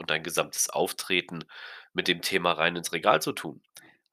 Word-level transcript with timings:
und 0.00 0.10
dein 0.10 0.24
gesamtes 0.24 0.70
Auftreten 0.70 1.44
mit 1.92 2.08
dem 2.08 2.22
Thema 2.22 2.52
rein 2.52 2.74
ins 2.74 2.92
Regal 2.92 3.22
zu 3.22 3.32
tun. 3.32 3.62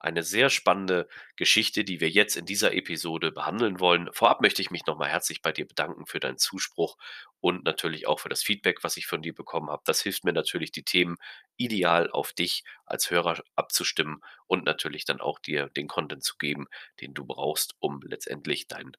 Eine 0.00 0.22
sehr 0.22 0.48
spannende 0.48 1.08
Geschichte, 1.34 1.82
die 1.82 2.00
wir 2.00 2.08
jetzt 2.08 2.36
in 2.36 2.44
dieser 2.44 2.72
Episode 2.72 3.32
behandeln 3.32 3.80
wollen. 3.80 4.08
Vorab 4.12 4.40
möchte 4.42 4.62
ich 4.62 4.70
mich 4.70 4.86
nochmal 4.86 5.08
herzlich 5.08 5.42
bei 5.42 5.50
dir 5.50 5.66
bedanken 5.66 6.06
für 6.06 6.20
deinen 6.20 6.38
Zuspruch 6.38 6.96
und 7.40 7.64
natürlich 7.64 8.06
auch 8.06 8.20
für 8.20 8.28
das 8.28 8.44
Feedback, 8.44 8.84
was 8.84 8.96
ich 8.96 9.06
von 9.06 9.22
dir 9.22 9.34
bekommen 9.34 9.70
habe. 9.70 9.82
Das 9.86 10.00
hilft 10.02 10.22
mir 10.22 10.32
natürlich, 10.32 10.70
die 10.70 10.84
Themen 10.84 11.16
ideal 11.56 12.10
auf 12.10 12.32
dich 12.32 12.62
als 12.86 13.10
Hörer 13.10 13.42
abzustimmen 13.56 14.20
und 14.46 14.64
natürlich 14.64 15.04
dann 15.04 15.20
auch 15.20 15.40
dir 15.40 15.68
den 15.70 15.88
Content 15.88 16.22
zu 16.22 16.36
geben, 16.36 16.68
den 17.00 17.12
du 17.14 17.24
brauchst, 17.24 17.74
um 17.80 18.00
letztendlich 18.02 18.68
dein 18.68 18.92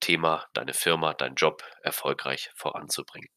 Thema, 0.00 0.48
deine 0.54 0.74
Firma, 0.74 1.14
deinen 1.14 1.36
Job 1.36 1.62
erfolgreich 1.82 2.50
voranzubringen. 2.56 3.28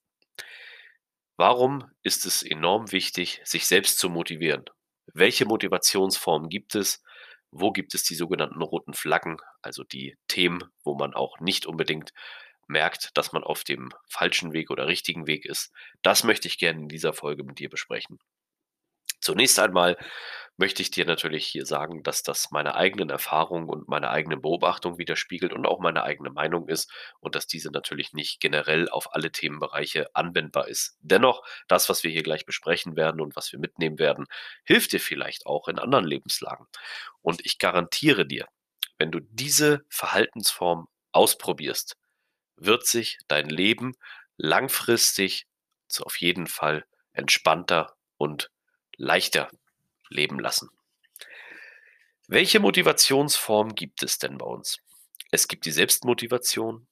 Warum 1.37 1.89
ist 2.03 2.26
es 2.26 2.43
enorm 2.43 2.91
wichtig, 2.91 3.41
sich 3.43 3.65
selbst 3.65 3.98
zu 3.98 4.09
motivieren? 4.09 4.65
Welche 5.13 5.45
Motivationsformen 5.45 6.49
gibt 6.49 6.75
es? 6.75 7.03
Wo 7.51 7.71
gibt 7.71 7.95
es 7.95 8.03
die 8.03 8.15
sogenannten 8.15 8.62
roten 8.62 8.93
Flaggen, 8.93 9.37
also 9.62 9.84
die 9.84 10.17
Themen, 10.27 10.63
wo 10.84 10.95
man 10.95 11.13
auch 11.13 11.40
nicht 11.40 11.65
unbedingt 11.65 12.13
merkt, 12.67 13.17
dass 13.17 13.31
man 13.34 13.43
auf 13.43 13.63
dem 13.63 13.91
falschen 14.09 14.53
Weg 14.53 14.70
oder 14.70 14.87
richtigen 14.87 15.27
Weg 15.27 15.45
ist? 15.45 15.71
Das 16.03 16.23
möchte 16.23 16.48
ich 16.48 16.59
gerne 16.59 16.81
in 16.81 16.87
dieser 16.87 17.13
Folge 17.13 17.43
mit 17.43 17.59
dir 17.59 17.70
besprechen. 17.70 18.20
Zunächst 19.20 19.57
einmal 19.59 19.97
möchte 20.57 20.82
ich 20.82 20.91
dir 20.91 21.05
natürlich 21.05 21.48
hier 21.48 21.65
sagen, 21.65 22.04
dass 22.04 22.23
das 22.23 22.51
meine 22.51 22.76
eigenen 22.76 23.09
Erfahrungen 23.09 23.70
und 23.70 23.87
meine 23.87 24.09
eigene 24.09 24.37
Beobachtung 24.37 24.98
widerspiegelt 24.98 25.51
und 25.54 25.65
auch 25.65 25.79
meine 25.79 26.04
eigene 26.04 26.29
Meinung 26.29 26.68
ist 26.68 26.91
und 27.20 27.35
dass 27.35 27.48
diese 27.48 27.71
natürlich 27.71 28.13
nicht 28.13 28.40
generell 28.40 28.87
auf 28.90 29.13
alle 29.13 29.31
Themenbereiche 29.31 30.15
anwendbar 30.15 30.68
ist. 30.68 30.98
Dennoch, 31.01 31.43
das, 31.68 31.90
was 31.90 32.04
wir 32.04 32.12
hier 32.12 32.24
gleich 32.24 32.46
besprechen 32.46 32.96
werden 32.96 33.20
und 33.21 33.35
was 33.35 33.51
wir 33.51 33.59
mitnehmen 33.59 33.98
werden, 33.99 34.26
hilft 34.63 34.91
dir 34.93 34.99
vielleicht 34.99 35.46
auch 35.46 35.68
in 35.68 35.79
anderen 35.79 36.05
Lebenslagen. 36.05 36.68
Und 37.21 37.46
ich 37.46 37.57
garantiere 37.57 38.26
dir, 38.26 38.48
wenn 38.98 39.12
du 39.12 39.20
diese 39.21 39.84
Verhaltensform 39.90 40.87
ausprobierst, 41.12 41.98
wird 42.57 42.85
sich 42.85 43.18
dein 43.27 43.49
Leben 43.49 43.93
langfristig 44.37 45.48
auf 46.01 46.18
jeden 46.18 46.48
Fall 46.48 46.85
entspannter 47.13 47.96
und 48.18 48.49
leichter 48.98 49.49
leben 50.13 50.39
lassen. 50.39 50.69
Welche 52.27 52.59
Motivationsform 52.59 53.75
gibt 53.75 54.01
es 54.01 54.17
denn 54.17 54.37
bei 54.37 54.45
uns? 54.45 54.79
Es 55.31 55.47
gibt 55.47 55.65
die 55.65 55.71
Selbstmotivation, 55.71 56.87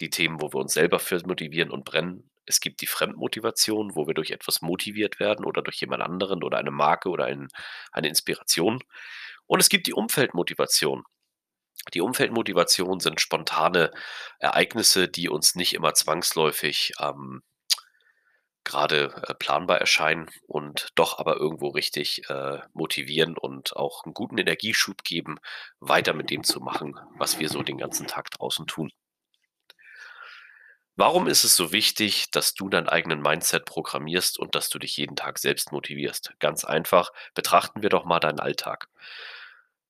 die 0.00 0.10
Themen, 0.10 0.40
wo 0.40 0.52
wir 0.52 0.60
uns 0.60 0.72
selber 0.72 0.98
für 0.98 1.20
motivieren 1.26 1.70
und 1.70 1.84
brennen. 1.84 2.30
Es 2.46 2.60
gibt 2.60 2.80
die 2.80 2.86
Fremdmotivation, 2.86 3.94
wo 3.94 4.06
wir 4.06 4.14
durch 4.14 4.30
etwas 4.30 4.62
motiviert 4.62 5.20
werden 5.20 5.44
oder 5.44 5.62
durch 5.62 5.80
jemand 5.80 6.02
anderen 6.02 6.42
oder 6.42 6.58
eine 6.58 6.70
Marke 6.70 7.10
oder 7.10 7.26
ein, 7.26 7.48
eine 7.92 8.08
Inspiration. 8.08 8.82
Und 9.46 9.60
es 9.60 9.68
gibt 9.68 9.86
die 9.86 9.92
Umfeldmotivation. 9.92 11.04
Die 11.94 12.00
Umfeldmotivation 12.00 13.00
sind 13.00 13.20
spontane 13.20 13.92
Ereignisse, 14.38 15.08
die 15.08 15.28
uns 15.28 15.54
nicht 15.54 15.74
immer 15.74 15.94
zwangsläufig 15.94 16.92
ähm, 17.00 17.42
gerade 18.64 19.22
äh, 19.28 19.34
planbar 19.34 19.78
erscheinen 19.78 20.30
und 20.46 20.88
doch 20.94 21.18
aber 21.18 21.36
irgendwo 21.36 21.68
richtig 21.68 22.28
äh, 22.30 22.60
motivieren 22.72 23.36
und 23.36 23.76
auch 23.76 24.04
einen 24.04 24.14
guten 24.14 24.38
Energieschub 24.38 25.04
geben, 25.04 25.38
weiter 25.80 26.14
mit 26.14 26.30
dem 26.30 26.44
zu 26.44 26.60
machen, 26.60 26.98
was 27.16 27.38
wir 27.38 27.48
so 27.48 27.62
den 27.62 27.78
ganzen 27.78 28.06
Tag 28.06 28.30
draußen 28.30 28.66
tun. 28.66 28.92
Warum 30.96 31.26
ist 31.26 31.44
es 31.44 31.56
so 31.56 31.72
wichtig, 31.72 32.30
dass 32.30 32.54
du 32.54 32.68
deinen 32.68 32.88
eigenen 32.88 33.20
Mindset 33.22 33.64
programmierst 33.64 34.38
und 34.38 34.54
dass 34.54 34.68
du 34.68 34.78
dich 34.78 34.96
jeden 34.96 35.16
Tag 35.16 35.38
selbst 35.38 35.72
motivierst? 35.72 36.34
Ganz 36.38 36.64
einfach, 36.64 37.12
betrachten 37.34 37.82
wir 37.82 37.88
doch 37.88 38.04
mal 38.04 38.20
deinen 38.20 38.40
Alltag. 38.40 38.88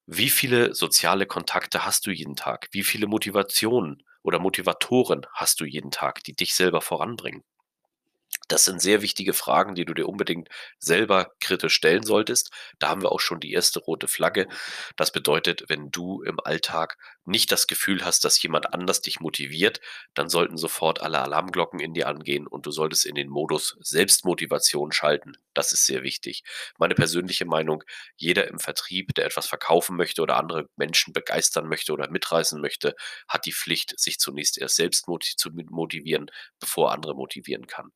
Wie 0.06 0.30
viele 0.30 0.74
soziale 0.74 1.26
Kontakte 1.26 1.84
hast 1.84 2.06
du 2.06 2.12
jeden 2.12 2.36
Tag? 2.36 2.68
Wie 2.70 2.84
viele 2.84 3.08
Motivationen 3.08 4.04
oder 4.22 4.38
Motivatoren 4.38 5.26
hast 5.32 5.60
du 5.60 5.64
jeden 5.64 5.90
Tag, 5.90 6.22
die 6.22 6.34
dich 6.34 6.54
selber 6.54 6.80
voranbringen? 6.80 7.42
Das 8.48 8.64
sind 8.64 8.82
sehr 8.82 9.02
wichtige 9.02 9.32
Fragen, 9.34 9.74
die 9.74 9.84
du 9.84 9.94
dir 9.94 10.08
unbedingt 10.08 10.48
selber 10.78 11.32
kritisch 11.40 11.74
stellen 11.74 12.02
solltest. 12.02 12.50
Da 12.78 12.88
haben 12.88 13.02
wir 13.02 13.12
auch 13.12 13.20
schon 13.20 13.40
die 13.40 13.52
erste 13.52 13.78
rote 13.80 14.08
Flagge. 14.08 14.46
Das 14.96 15.10
bedeutet, 15.12 15.64
wenn 15.68 15.90
du 15.90 16.22
im 16.22 16.38
Alltag 16.40 16.98
nicht 17.24 17.52
das 17.52 17.66
Gefühl 17.66 18.04
hast, 18.04 18.24
dass 18.24 18.42
jemand 18.42 18.74
anders 18.74 19.00
dich 19.00 19.20
motiviert, 19.20 19.80
dann 20.14 20.28
sollten 20.28 20.56
sofort 20.56 21.00
alle 21.00 21.20
Alarmglocken 21.20 21.78
in 21.80 21.94
dir 21.94 22.08
angehen 22.08 22.46
und 22.46 22.66
du 22.66 22.70
solltest 22.72 23.06
in 23.06 23.14
den 23.14 23.28
Modus 23.28 23.76
Selbstmotivation 23.80 24.92
schalten. 24.92 25.36
Das 25.54 25.72
ist 25.72 25.86
sehr 25.86 26.02
wichtig. 26.02 26.42
Meine 26.78 26.94
persönliche 26.94 27.44
Meinung, 27.46 27.84
jeder 28.16 28.48
im 28.48 28.58
Vertrieb, 28.58 29.14
der 29.14 29.26
etwas 29.26 29.46
verkaufen 29.46 29.96
möchte 29.96 30.20
oder 30.22 30.36
andere 30.36 30.68
Menschen 30.76 31.12
begeistern 31.12 31.68
möchte 31.68 31.92
oder 31.92 32.10
mitreißen 32.10 32.60
möchte, 32.60 32.94
hat 33.28 33.46
die 33.46 33.52
Pflicht, 33.52 33.98
sich 33.98 34.18
zunächst 34.18 34.58
erst 34.58 34.76
selbst 34.76 35.06
zu 35.36 35.50
motivieren, 35.70 36.30
bevor 36.60 36.92
andere 36.92 37.14
motivieren 37.14 37.66
kann. 37.66 37.92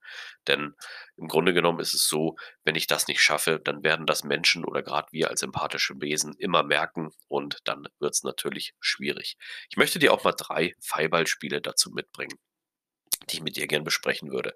Denn 0.46 0.74
im 1.16 1.28
Grunde 1.28 1.54
genommen 1.54 1.80
ist 1.80 1.94
es 1.94 2.08
so, 2.08 2.36
wenn 2.64 2.74
ich 2.74 2.86
das 2.86 3.08
nicht 3.08 3.20
schaffe, 3.20 3.60
dann 3.62 3.82
werden 3.82 4.06
das 4.06 4.24
Menschen 4.24 4.64
oder 4.64 4.82
gerade 4.82 5.08
wir 5.12 5.30
als 5.30 5.42
empathische 5.42 5.94
Wesen 6.00 6.34
immer 6.38 6.62
merken 6.62 7.10
und 7.28 7.58
dann 7.64 7.88
wird 7.98 8.14
es 8.14 8.22
natürlich 8.22 8.74
schwierig. 8.80 9.36
Ich 9.70 9.76
möchte 9.76 9.98
dir 9.98 10.12
auch 10.12 10.24
mal 10.24 10.32
drei 10.32 10.74
Fallbeispiele 10.80 11.60
dazu 11.60 11.90
mitbringen 11.90 12.38
die 13.30 13.36
ich 13.36 13.42
mit 13.42 13.56
dir 13.56 13.66
gern 13.66 13.84
besprechen 13.84 14.30
würde. 14.30 14.54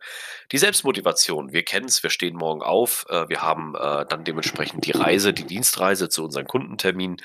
Die 0.53 0.59
Selbstmotivation. 0.59 1.53
Wir 1.53 1.65
kennen 1.65 1.87
es, 1.87 2.03
wir 2.03 2.11
stehen 2.11 2.37
morgen 2.37 2.63
auf, 2.63 3.05
äh, 3.09 3.29
wir 3.29 3.43
haben 3.43 3.75
äh, 3.75 4.07
dann 4.07 4.25
dementsprechend 4.25 4.87
die 4.87 4.93
Reise, 4.93 5.33
die 5.33 5.45
Dienstreise 5.45 6.09
zu 6.09 6.25
unseren 6.25 6.47
Kundentermin. 6.47 7.17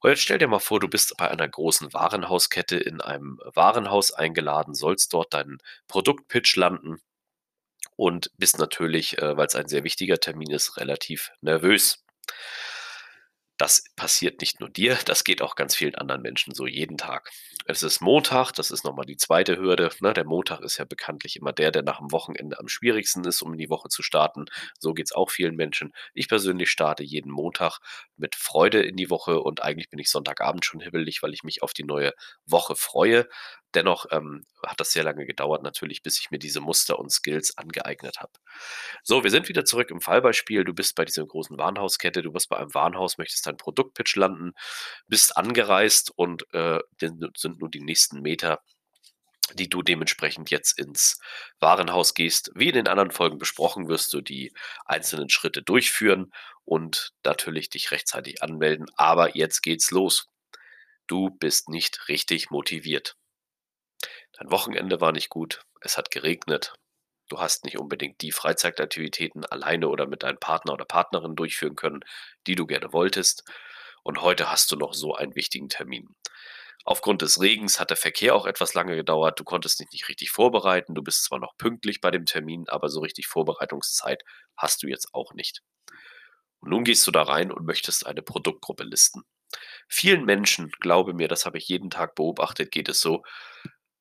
Und 0.00 0.10
jetzt 0.10 0.22
stell 0.22 0.38
dir 0.38 0.48
mal 0.48 0.58
vor, 0.58 0.80
du 0.80 0.88
bist 0.88 1.16
bei 1.16 1.30
einer 1.30 1.48
großen 1.48 1.92
Warenhauskette 1.94 2.76
in 2.76 3.00
einem 3.00 3.40
Warenhaus 3.54 4.12
eingeladen, 4.12 4.74
sollst 4.74 5.12
dort 5.12 5.32
deinen 5.32 5.58
Produktpitch 5.88 6.56
landen 6.56 6.98
und 7.96 8.30
bist 8.38 8.58
natürlich, 8.58 9.18
äh, 9.18 9.36
weil 9.36 9.46
es 9.46 9.54
ein 9.54 9.68
sehr 9.68 9.84
wichtiger 9.84 10.18
Termin 10.18 10.50
ist, 10.50 10.76
relativ 10.76 11.30
nervös. 11.40 12.04
Das 13.56 13.84
passiert 13.94 14.40
nicht 14.40 14.58
nur 14.58 14.68
dir, 14.68 14.98
das 15.04 15.22
geht 15.22 15.40
auch 15.40 15.54
ganz 15.54 15.76
vielen 15.76 15.94
anderen 15.94 16.22
Menschen 16.22 16.54
so 16.54 16.66
jeden 16.66 16.98
Tag. 16.98 17.30
Es 17.66 17.84
ist 17.84 18.00
Montag, 18.00 18.50
das 18.52 18.72
ist 18.72 18.84
nochmal 18.84 19.06
die 19.06 19.16
zweite 19.16 19.56
Hürde. 19.56 19.90
Ne? 20.00 20.12
Der 20.12 20.24
Montag 20.24 20.60
ist 20.60 20.78
ja 20.78 20.84
bekanntlich 20.84 21.36
immer 21.36 21.52
der, 21.52 21.70
der 21.70 21.82
nach 21.82 21.98
dem 21.98 22.10
Wochenende 22.10 22.58
am 22.58 22.66
schwierigsten 22.66 23.24
ist, 23.24 23.42
um 23.42 23.52
in 23.52 23.58
die 23.58 23.70
Woche 23.70 23.88
zu 23.88 24.02
starten. 24.02 24.46
So 24.80 24.92
geht 24.92 25.06
es 25.06 25.12
auch 25.12 25.30
vielen 25.30 25.54
Menschen. 25.54 25.92
Ich 26.14 26.28
persönlich 26.28 26.68
starte 26.68 27.04
jeden 27.04 27.30
Montag 27.30 27.78
mit 28.16 28.34
Freude 28.34 28.82
in 28.82 28.96
die 28.96 29.10
Woche 29.10 29.40
und 29.40 29.62
eigentlich 29.62 29.90
bin 29.90 29.98
ich 29.98 30.10
Sonntagabend 30.10 30.64
schon 30.64 30.80
hibbelig, 30.80 31.22
weil 31.22 31.34
ich 31.34 31.42
mich 31.42 31.62
auf 31.62 31.72
die 31.72 31.84
neue 31.84 32.12
Woche 32.46 32.76
freue. 32.76 33.28
Dennoch 33.74 34.06
ähm, 34.12 34.44
hat 34.64 34.78
das 34.78 34.92
sehr 34.92 35.02
lange 35.02 35.26
gedauert, 35.26 35.62
natürlich, 35.62 36.02
bis 36.02 36.20
ich 36.20 36.30
mir 36.30 36.38
diese 36.38 36.60
Muster 36.60 36.98
und 36.98 37.10
Skills 37.10 37.58
angeeignet 37.58 38.20
habe. 38.20 38.32
So, 39.02 39.24
wir 39.24 39.30
sind 39.30 39.48
wieder 39.48 39.64
zurück 39.64 39.90
im 39.90 40.00
Fallbeispiel. 40.00 40.64
Du 40.64 40.74
bist 40.74 40.94
bei 40.94 41.04
dieser 41.04 41.26
großen 41.26 41.58
Warenhauskette, 41.58 42.22
du 42.22 42.32
bist 42.32 42.48
bei 42.48 42.56
einem 42.56 42.72
Warenhaus, 42.72 43.18
möchtest 43.18 43.46
deinen 43.46 43.56
Produktpitch 43.56 44.14
landen, 44.16 44.52
bist 45.08 45.36
angereist 45.36 46.12
und 46.14 46.46
äh, 46.54 46.78
sind 47.00 47.60
nur 47.60 47.70
die 47.70 47.82
nächsten 47.82 48.20
Meter 48.20 48.60
die 49.54 49.68
du 49.68 49.82
dementsprechend 49.82 50.50
jetzt 50.50 50.78
ins 50.78 51.20
Warenhaus 51.60 52.14
gehst. 52.14 52.50
Wie 52.54 52.68
in 52.68 52.74
den 52.74 52.88
anderen 52.88 53.10
Folgen 53.10 53.38
besprochen, 53.38 53.88
wirst 53.88 54.12
du 54.12 54.20
die 54.20 54.52
einzelnen 54.84 55.28
Schritte 55.28 55.62
durchführen 55.62 56.32
und 56.64 57.12
natürlich 57.24 57.68
dich 57.68 57.90
rechtzeitig 57.90 58.42
anmelden. 58.42 58.86
Aber 58.96 59.36
jetzt 59.36 59.62
geht's 59.62 59.90
los. 59.90 60.28
Du 61.06 61.30
bist 61.30 61.68
nicht 61.68 62.08
richtig 62.08 62.50
motiviert. 62.50 63.16
Dein 64.32 64.50
Wochenende 64.50 65.00
war 65.00 65.12
nicht 65.12 65.28
gut, 65.28 65.62
es 65.80 65.96
hat 65.96 66.10
geregnet, 66.10 66.74
du 67.28 67.38
hast 67.38 67.64
nicht 67.64 67.78
unbedingt 67.78 68.20
die 68.20 68.32
Freizeitaktivitäten 68.32 69.44
alleine 69.44 69.88
oder 69.88 70.06
mit 70.06 70.22
deinem 70.22 70.38
Partner 70.38 70.72
oder 70.72 70.84
Partnerin 70.84 71.36
durchführen 71.36 71.76
können, 71.76 72.00
die 72.46 72.54
du 72.54 72.66
gerne 72.66 72.92
wolltest. 72.92 73.44
Und 74.02 74.22
heute 74.22 74.50
hast 74.50 74.72
du 74.72 74.76
noch 74.76 74.92
so 74.92 75.14
einen 75.14 75.36
wichtigen 75.36 75.68
Termin. 75.68 76.14
Aufgrund 76.86 77.22
des 77.22 77.40
Regens 77.40 77.80
hat 77.80 77.88
der 77.88 77.96
Verkehr 77.96 78.34
auch 78.34 78.44
etwas 78.44 78.74
lange 78.74 78.94
gedauert. 78.94 79.40
Du 79.40 79.44
konntest 79.44 79.80
dich 79.80 79.90
nicht 79.90 80.08
richtig 80.08 80.30
vorbereiten. 80.30 80.94
Du 80.94 81.02
bist 81.02 81.24
zwar 81.24 81.38
noch 81.38 81.56
pünktlich 81.56 82.02
bei 82.02 82.10
dem 82.10 82.26
Termin, 82.26 82.68
aber 82.68 82.90
so 82.90 83.00
richtig 83.00 83.26
Vorbereitungszeit 83.26 84.22
hast 84.56 84.82
du 84.82 84.88
jetzt 84.88 85.14
auch 85.14 85.32
nicht. 85.32 85.62
Und 86.60 86.70
nun 86.70 86.84
gehst 86.84 87.06
du 87.06 87.10
da 87.10 87.22
rein 87.22 87.50
und 87.50 87.64
möchtest 87.66 88.06
eine 88.06 88.22
Produktgruppe 88.22 88.84
listen. 88.84 89.22
Vielen 89.88 90.24
Menschen, 90.24 90.70
glaube 90.80 91.14
mir, 91.14 91.28
das 91.28 91.46
habe 91.46 91.58
ich 91.58 91.68
jeden 91.68 91.88
Tag 91.88 92.14
beobachtet, 92.16 92.70
geht 92.70 92.88
es 92.88 93.00
so, 93.00 93.22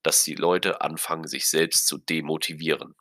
dass 0.02 0.24
die 0.24 0.36
Leute 0.36 0.82
anfangen, 0.82 1.28
sich 1.28 1.48
selbst 1.48 1.88
zu 1.88 1.98
demotivieren. 1.98 2.96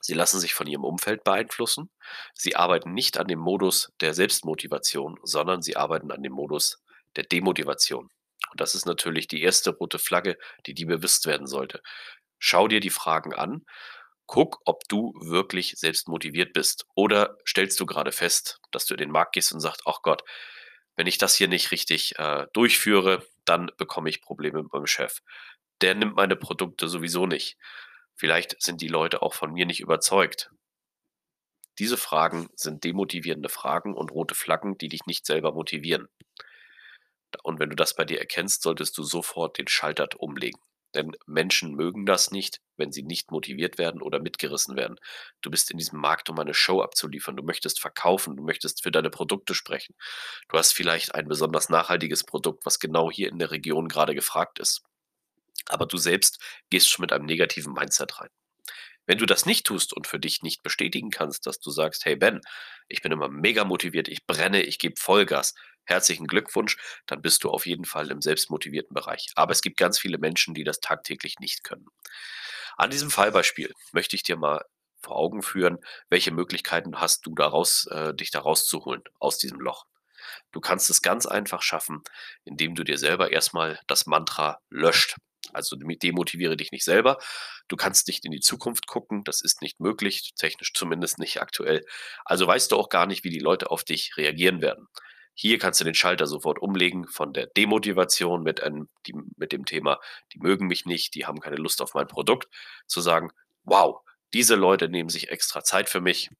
Sie 0.00 0.14
lassen 0.14 0.40
sich 0.40 0.54
von 0.54 0.66
ihrem 0.66 0.84
Umfeld 0.84 1.24
beeinflussen. 1.24 1.90
Sie 2.34 2.56
arbeiten 2.56 2.94
nicht 2.94 3.18
an 3.18 3.26
dem 3.26 3.40
Modus 3.40 3.92
der 4.00 4.14
Selbstmotivation, 4.14 5.18
sondern 5.22 5.62
sie 5.62 5.76
arbeiten 5.76 6.10
an 6.12 6.22
dem 6.22 6.32
Modus 6.32 6.82
der 7.16 7.24
Demotivation. 7.24 8.10
Und 8.50 8.60
das 8.60 8.74
ist 8.74 8.86
natürlich 8.86 9.28
die 9.28 9.42
erste 9.42 9.70
rote 9.70 9.98
Flagge, 9.98 10.36
die 10.66 10.74
dir 10.74 10.86
bewusst 10.86 11.26
werden 11.26 11.46
sollte. 11.46 11.82
Schau 12.38 12.68
dir 12.68 12.80
die 12.80 12.90
Fragen 12.90 13.34
an. 13.34 13.64
Guck, 14.26 14.60
ob 14.64 14.82
du 14.88 15.14
wirklich 15.20 15.74
selbst 15.76 16.08
motiviert 16.08 16.52
bist. 16.52 16.86
Oder 16.94 17.36
stellst 17.46 17.78
du 17.80 17.86
gerade 17.86 18.12
fest, 18.12 18.60
dass 18.72 18.86
du 18.86 18.94
in 18.94 18.98
den 18.98 19.10
Markt 19.10 19.34
gehst 19.34 19.52
und 19.52 19.60
sagst, 19.60 19.82
ach 19.86 20.02
Gott, 20.02 20.22
wenn 20.96 21.06
ich 21.06 21.18
das 21.18 21.36
hier 21.36 21.48
nicht 21.48 21.70
richtig 21.70 22.18
äh, 22.18 22.46
durchführe, 22.52 23.24
dann 23.44 23.70
bekomme 23.76 24.08
ich 24.08 24.22
Probleme 24.22 24.62
mit 24.62 24.72
meinem 24.72 24.86
Chef. 24.86 25.20
Der 25.82 25.94
nimmt 25.94 26.16
meine 26.16 26.36
Produkte 26.36 26.88
sowieso 26.88 27.26
nicht. 27.26 27.58
Vielleicht 28.14 28.60
sind 28.62 28.80
die 28.80 28.88
Leute 28.88 29.22
auch 29.22 29.34
von 29.34 29.52
mir 29.52 29.66
nicht 29.66 29.80
überzeugt. 29.80 30.50
Diese 31.78 31.98
Fragen 31.98 32.48
sind 32.56 32.84
demotivierende 32.84 33.50
Fragen 33.50 33.94
und 33.94 34.10
rote 34.10 34.34
Flaggen, 34.34 34.78
die 34.78 34.88
dich 34.88 35.04
nicht 35.04 35.26
selber 35.26 35.52
motivieren. 35.52 36.08
Und 37.42 37.60
wenn 37.60 37.70
du 37.70 37.76
das 37.76 37.94
bei 37.94 38.04
dir 38.04 38.18
erkennst, 38.18 38.62
solltest 38.62 38.96
du 38.98 39.02
sofort 39.02 39.58
den 39.58 39.68
Schalter 39.68 40.08
umlegen. 40.18 40.60
Denn 40.94 41.12
Menschen 41.26 41.74
mögen 41.74 42.06
das 42.06 42.30
nicht, 42.30 42.60
wenn 42.76 42.90
sie 42.92 43.02
nicht 43.02 43.30
motiviert 43.30 43.76
werden 43.76 44.00
oder 44.00 44.18
mitgerissen 44.18 44.76
werden. 44.76 44.98
Du 45.42 45.50
bist 45.50 45.70
in 45.70 45.76
diesem 45.78 46.00
Markt, 46.00 46.30
um 46.30 46.38
eine 46.38 46.54
Show 46.54 46.80
abzuliefern. 46.80 47.36
Du 47.36 47.42
möchtest 47.42 47.80
verkaufen, 47.80 48.36
du 48.36 48.42
möchtest 48.42 48.82
für 48.82 48.90
deine 48.90 49.10
Produkte 49.10 49.54
sprechen. 49.54 49.94
Du 50.48 50.56
hast 50.56 50.72
vielleicht 50.72 51.14
ein 51.14 51.28
besonders 51.28 51.68
nachhaltiges 51.68 52.24
Produkt, 52.24 52.64
was 52.64 52.78
genau 52.78 53.10
hier 53.10 53.28
in 53.28 53.38
der 53.38 53.50
Region 53.50 53.88
gerade 53.88 54.14
gefragt 54.14 54.58
ist. 54.58 54.82
Aber 55.66 55.86
du 55.86 55.98
selbst 55.98 56.40
gehst 56.70 56.88
schon 56.88 57.02
mit 57.02 57.12
einem 57.12 57.26
negativen 57.26 57.74
Mindset 57.74 58.20
rein. 58.20 58.30
Wenn 59.06 59.18
du 59.18 59.26
das 59.26 59.46
nicht 59.46 59.66
tust 59.66 59.92
und 59.92 60.06
für 60.06 60.18
dich 60.18 60.42
nicht 60.42 60.62
bestätigen 60.62 61.10
kannst, 61.10 61.46
dass 61.46 61.60
du 61.60 61.70
sagst, 61.70 62.04
hey 62.04 62.16
Ben, 62.16 62.40
ich 62.88 63.02
bin 63.02 63.12
immer 63.12 63.28
mega 63.28 63.64
motiviert, 63.64 64.08
ich 64.08 64.26
brenne, 64.26 64.62
ich 64.62 64.78
gebe 64.78 64.96
Vollgas, 64.98 65.54
herzlichen 65.84 66.26
Glückwunsch, 66.26 66.76
dann 67.06 67.22
bist 67.22 67.44
du 67.44 67.50
auf 67.50 67.66
jeden 67.66 67.84
Fall 67.84 68.10
im 68.10 68.20
selbstmotivierten 68.20 68.94
Bereich. 68.94 69.30
Aber 69.36 69.52
es 69.52 69.62
gibt 69.62 69.76
ganz 69.76 69.98
viele 69.98 70.18
Menschen, 70.18 70.54
die 70.54 70.64
das 70.64 70.80
tagtäglich 70.80 71.38
nicht 71.38 71.64
können. 71.64 71.86
An 72.76 72.90
diesem 72.90 73.10
Fallbeispiel 73.10 73.72
möchte 73.92 74.16
ich 74.16 74.22
dir 74.22 74.36
mal 74.36 74.64
vor 75.02 75.16
Augen 75.16 75.42
führen, 75.42 75.78
welche 76.08 76.32
Möglichkeiten 76.32 77.00
hast 77.00 77.26
du 77.26 77.34
daraus, 77.34 77.86
äh, 77.86 78.14
dich 78.14 78.30
da 78.30 78.40
rauszuholen 78.40 79.02
aus 79.20 79.38
diesem 79.38 79.60
Loch. 79.60 79.86
Du 80.52 80.60
kannst 80.60 80.90
es 80.90 81.02
ganz 81.02 81.26
einfach 81.26 81.62
schaffen, 81.62 82.02
indem 82.44 82.74
du 82.74 82.82
dir 82.82 82.98
selber 82.98 83.30
erstmal 83.30 83.78
das 83.86 84.06
Mantra 84.06 84.60
löscht. 84.70 85.16
Also 85.54 85.76
demotiviere 85.76 86.56
dich 86.56 86.72
nicht 86.72 86.84
selber. 86.84 87.18
Du 87.68 87.76
kannst 87.76 88.08
nicht 88.08 88.24
in 88.24 88.32
die 88.32 88.40
Zukunft 88.40 88.86
gucken. 88.86 89.24
Das 89.24 89.42
ist 89.42 89.62
nicht 89.62 89.80
möglich, 89.80 90.32
technisch 90.36 90.72
zumindest 90.72 91.18
nicht 91.18 91.40
aktuell. 91.40 91.84
Also 92.24 92.46
weißt 92.46 92.72
du 92.72 92.76
auch 92.76 92.88
gar 92.88 93.06
nicht, 93.06 93.24
wie 93.24 93.30
die 93.30 93.38
Leute 93.38 93.70
auf 93.70 93.84
dich 93.84 94.16
reagieren 94.16 94.60
werden. 94.60 94.88
Hier 95.34 95.58
kannst 95.58 95.80
du 95.80 95.84
den 95.84 95.94
Schalter 95.94 96.26
sofort 96.26 96.58
umlegen 96.58 97.06
von 97.08 97.34
der 97.34 97.46
Demotivation 97.46 98.42
mit, 98.42 98.62
einem, 98.62 98.88
die, 99.06 99.14
mit 99.36 99.52
dem 99.52 99.66
Thema, 99.66 100.00
die 100.32 100.38
mögen 100.38 100.66
mich 100.66 100.86
nicht, 100.86 101.14
die 101.14 101.26
haben 101.26 101.40
keine 101.40 101.56
Lust 101.56 101.82
auf 101.82 101.92
mein 101.92 102.06
Produkt, 102.06 102.48
zu 102.86 103.02
sagen, 103.02 103.30
wow, 103.62 104.00
diese 104.32 104.54
Leute 104.54 104.88
nehmen 104.88 105.10
sich 105.10 105.28
extra 105.28 105.62
Zeit 105.62 105.90
für 105.90 106.00
mich. 106.00 106.30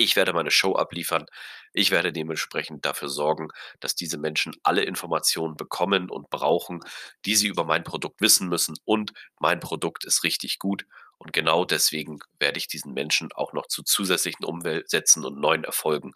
Ich 0.00 0.16
werde 0.16 0.32
meine 0.32 0.50
Show 0.50 0.76
abliefern. 0.76 1.26
Ich 1.74 1.90
werde 1.90 2.10
dementsprechend 2.10 2.86
dafür 2.86 3.10
sorgen, 3.10 3.48
dass 3.80 3.94
diese 3.94 4.16
Menschen 4.16 4.56
alle 4.62 4.82
Informationen 4.82 5.58
bekommen 5.58 6.08
und 6.08 6.30
brauchen, 6.30 6.80
die 7.26 7.36
sie 7.36 7.48
über 7.48 7.64
mein 7.64 7.84
Produkt 7.84 8.22
wissen 8.22 8.48
müssen. 8.48 8.78
Und 8.86 9.12
mein 9.40 9.60
Produkt 9.60 10.06
ist 10.06 10.24
richtig 10.24 10.58
gut. 10.58 10.86
Und 11.18 11.34
genau 11.34 11.66
deswegen 11.66 12.18
werde 12.38 12.56
ich 12.56 12.66
diesen 12.66 12.94
Menschen 12.94 13.30
auch 13.34 13.52
noch 13.52 13.66
zu 13.66 13.82
zusätzlichen 13.82 14.42
Umsätzen 14.46 15.22
und 15.26 15.38
neuen 15.38 15.64
Erfolgen 15.64 16.14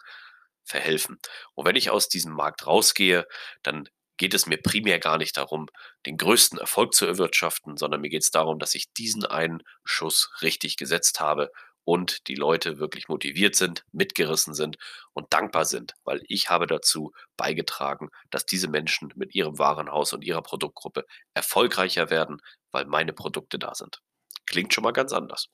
verhelfen. 0.63 1.19
Und 1.53 1.67
wenn 1.67 1.75
ich 1.75 1.91
aus 1.91 2.09
diesem 2.09 2.33
Markt 2.33 2.65
rausgehe, 2.65 3.27
dann 3.61 3.87
geht 4.17 4.33
es 4.33 4.47
mir 4.47 4.57
primär 4.57 4.97
gar 4.97 5.19
nicht 5.19 5.37
darum, 5.37 5.67
den 6.07 6.17
größten 6.17 6.57
Erfolg 6.57 6.95
zu 6.95 7.05
erwirtschaften, 7.05 7.77
sondern 7.77 8.01
mir 8.01 8.09
geht 8.09 8.23
es 8.23 8.31
darum, 8.31 8.57
dass 8.57 8.73
ich 8.73 8.91
diesen 8.93 9.25
einen 9.25 9.61
Schuss 9.83 10.31
richtig 10.41 10.75
gesetzt 10.75 11.19
habe 11.19 11.51
und 11.85 12.27
die 12.27 12.35
Leute 12.35 12.79
wirklich 12.79 13.07
motiviert 13.07 13.55
sind, 13.55 13.85
mitgerissen 13.91 14.53
sind 14.53 14.77
und 15.13 15.31
dankbar 15.31 15.65
sind, 15.65 15.93
weil 16.03 16.21
ich 16.27 16.49
habe 16.49 16.67
dazu 16.67 17.13
beigetragen, 17.37 18.09
dass 18.31 18.45
diese 18.45 18.67
Menschen 18.67 19.13
mit 19.15 19.33
ihrem 19.33 19.57
Warenhaus 19.57 20.11
und 20.11 20.23
ihrer 20.23 20.41
Produktgruppe 20.41 21.05
erfolgreicher 21.33 22.09
werden, 22.09 22.41
weil 22.71 22.85
meine 22.85 23.13
Produkte 23.13 23.57
da 23.57 23.73
sind. 23.73 24.01
Klingt 24.45 24.73
schon 24.73 24.83
mal 24.83 24.91
ganz 24.91 25.13
anders. 25.13 25.47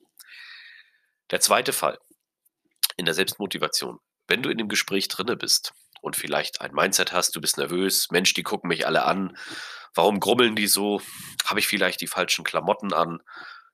Der 1.29 1.39
zweite 1.39 1.73
Fall 1.73 1.99
in 2.97 3.05
der 3.05 3.13
Selbstmotivation 3.13 3.99
wenn 4.31 4.41
du 4.41 4.49
in 4.49 4.57
dem 4.57 4.69
Gespräch 4.69 5.09
drinne 5.09 5.35
bist 5.35 5.73
und 6.01 6.15
vielleicht 6.15 6.61
ein 6.61 6.73
Mindset 6.73 7.11
hast, 7.11 7.35
du 7.35 7.41
bist 7.41 7.57
nervös, 7.57 8.07
Mensch, 8.11 8.33
die 8.33 8.43
gucken 8.43 8.69
mich 8.69 8.87
alle 8.87 9.03
an, 9.03 9.37
warum 9.93 10.21
grummeln 10.21 10.55
die 10.55 10.67
so? 10.67 11.01
Habe 11.45 11.59
ich 11.59 11.67
vielleicht 11.67 11.99
die 11.99 12.07
falschen 12.07 12.45
Klamotten 12.45 12.93
an? 12.93 13.21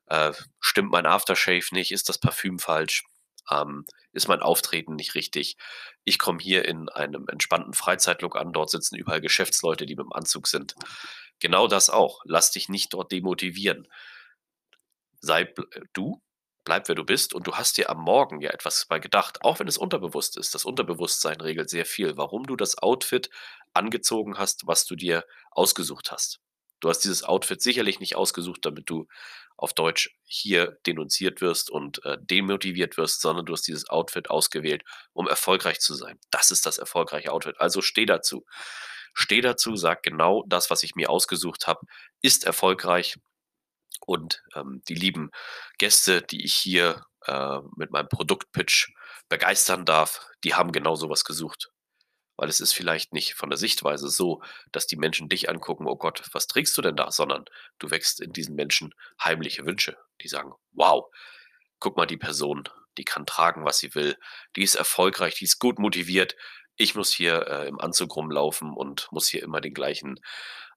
Äh, 0.08 0.34
stimmt 0.60 0.92
mein 0.92 1.06
Aftershave 1.06 1.68
nicht? 1.72 1.92
Ist 1.92 2.10
das 2.10 2.18
Parfüm 2.18 2.60
falsch? 2.60 3.04
Ähm, 3.52 3.86
ist 4.12 4.28
mein 4.28 4.42
Auftreten 4.42 4.96
nicht 4.96 5.16
richtig? 5.16 5.58
Ich 6.04 6.20
komme 6.20 6.40
hier 6.40 6.66
in 6.66 6.90
einem 6.90 7.28
entspannten 7.30 7.74
Freizeitlook 7.74 8.36
an, 8.36 8.54
dort 8.54 8.70
sitzen 8.70 8.96
überall 8.96 9.22
Geschäftsleute, 9.22 9.86
die 9.86 9.96
mit 9.96 10.06
dem 10.06 10.14
Anzug 10.14 10.48
sind. 10.48 10.76
Genau 11.40 11.68
das 11.68 11.90
auch. 11.90 12.22
Lass 12.26 12.52
dich 12.52 12.70
nicht 12.70 12.94
dort 12.94 13.12
demotivieren. 13.12 13.88
Sei 15.22 15.54
du, 15.94 16.22
bleib, 16.64 16.88
wer 16.88 16.96
du 16.96 17.04
bist 17.04 17.34
und 17.34 17.48
du 17.48 17.56
hast 17.56 17.78
dir 17.78 17.90
am 17.90 18.02
Morgen 18.02 18.42
ja 18.42 18.52
etwas 18.52 18.86
bei 18.88 19.00
gedacht, 19.00 19.44
auch 19.44 19.60
wenn 19.60 19.68
es 19.68 19.78
unterbewusst 19.78 20.38
ist. 20.38 20.54
Das 20.56 20.66
Unterbewusstsein 20.66 21.40
regelt 21.42 21.70
sehr 21.70 21.86
viel, 21.86 22.18
warum 22.18 22.46
du 22.46 22.56
das 22.56 22.78
Outfit 22.78 23.30
angezogen 23.74 24.38
hast, 24.38 24.68
was 24.68 24.86
du 24.86 24.96
dir 24.96 25.26
ausgesucht 25.52 26.12
hast. 26.12 26.40
Du 26.80 26.90
hast 26.90 27.00
dieses 27.00 27.24
Outfit 27.24 27.62
sicherlich 27.62 28.00
nicht 28.00 28.16
ausgesucht, 28.16 28.60
damit 28.64 28.90
du 28.90 29.08
auf 29.58 29.74
Deutsch 29.74 30.16
hier 30.24 30.78
denunziert 30.86 31.42
wirst 31.42 31.72
und 31.72 32.04
äh, 32.06 32.18
demotiviert 32.22 32.98
wirst, 32.98 33.22
sondern 33.22 33.46
du 33.46 33.54
hast 33.54 33.68
dieses 33.68 33.90
Outfit 33.90 34.30
ausgewählt, 34.30 34.84
um 35.14 35.28
erfolgreich 35.28 35.80
zu 35.80 35.96
sein. 35.96 36.20
Das 36.30 36.52
ist 36.52 36.66
das 36.66 36.78
erfolgreiche 36.78 37.32
Outfit. 37.32 37.60
Also 37.60 37.82
steh 37.82 38.06
dazu. 38.06 38.46
Steh 39.16 39.42
dazu, 39.42 39.76
sag 39.76 40.04
genau 40.04 40.44
das, 40.48 40.70
was 40.70 40.84
ich 40.84 40.94
mir 40.96 41.10
ausgesucht 41.10 41.66
habe, 41.66 41.82
ist 42.22 42.46
erfolgreich 42.46 43.16
und 44.06 44.44
ähm, 44.56 44.84
die 44.88 44.94
lieben 44.94 45.32
Gäste, 45.80 46.22
die 46.22 46.46
ich 46.46 46.54
hier 46.54 47.04
äh, 47.26 47.60
mit 47.76 47.92
meinem 47.92 48.10
Produktpitch 48.10 48.94
begeistern 49.28 49.86
darf, 49.86 50.28
die 50.44 50.54
haben 50.54 50.72
genau 50.72 50.96
sowas 50.96 51.24
gesucht. 51.24 51.72
Weil 52.38 52.50
es 52.50 52.60
ist 52.60 52.74
vielleicht 52.74 53.14
nicht 53.14 53.34
von 53.34 53.50
der 53.50 53.58
Sichtweise 53.58 54.10
so, 54.10 54.42
dass 54.72 54.88
die 54.88 54.96
Menschen 54.96 55.28
dich 55.28 55.50
angucken, 55.50 55.88
oh 55.88 55.96
Gott, 55.98 56.24
was 56.34 56.48
trägst 56.48 56.78
du 56.78 56.82
denn 56.82 56.96
da? 56.96 57.12
Sondern 57.12 57.46
du 57.80 57.90
wächst 57.90 58.22
in 58.22 58.32
diesen 58.32 58.56
Menschen 58.56 58.94
heimliche 59.22 59.66
Wünsche. 59.66 59.98
Die 60.22 60.28
sagen, 60.28 60.54
wow, 60.72 61.06
guck 61.80 61.98
mal, 61.98 62.06
die 62.06 62.18
Person, 62.18 62.70
die 62.98 63.04
kann 63.04 63.26
tragen, 63.26 63.66
was 63.66 63.80
sie 63.80 63.94
will, 63.96 64.16
die 64.56 64.64
ist 64.64 64.76
erfolgreich, 64.76 65.36
die 65.36 65.46
ist 65.46 65.60
gut 65.60 65.80
motiviert. 65.80 66.36
Ich 66.76 66.96
muss 66.96 67.12
hier 67.12 67.48
äh, 67.48 67.68
im 67.68 67.80
Anzug 67.80 68.16
rumlaufen 68.16 68.72
und 68.72 69.08
muss 69.12 69.28
hier 69.28 69.42
immer 69.42 69.62
den 69.62 69.74
gleichen 69.74 70.20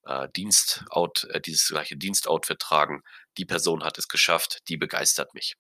äh, 0.05 0.29
Dienstout, 0.35 1.27
äh, 1.29 1.41
dieses 1.41 1.69
gleiche 1.69 1.97
Dienstoutfit 1.97 2.59
tragen. 2.59 3.03
Die 3.37 3.45
Person 3.45 3.85
hat 3.85 3.99
es 3.99 4.09
geschafft, 4.09 4.61
die 4.69 4.77
begeistert 4.79 5.35
mich. 5.35 5.57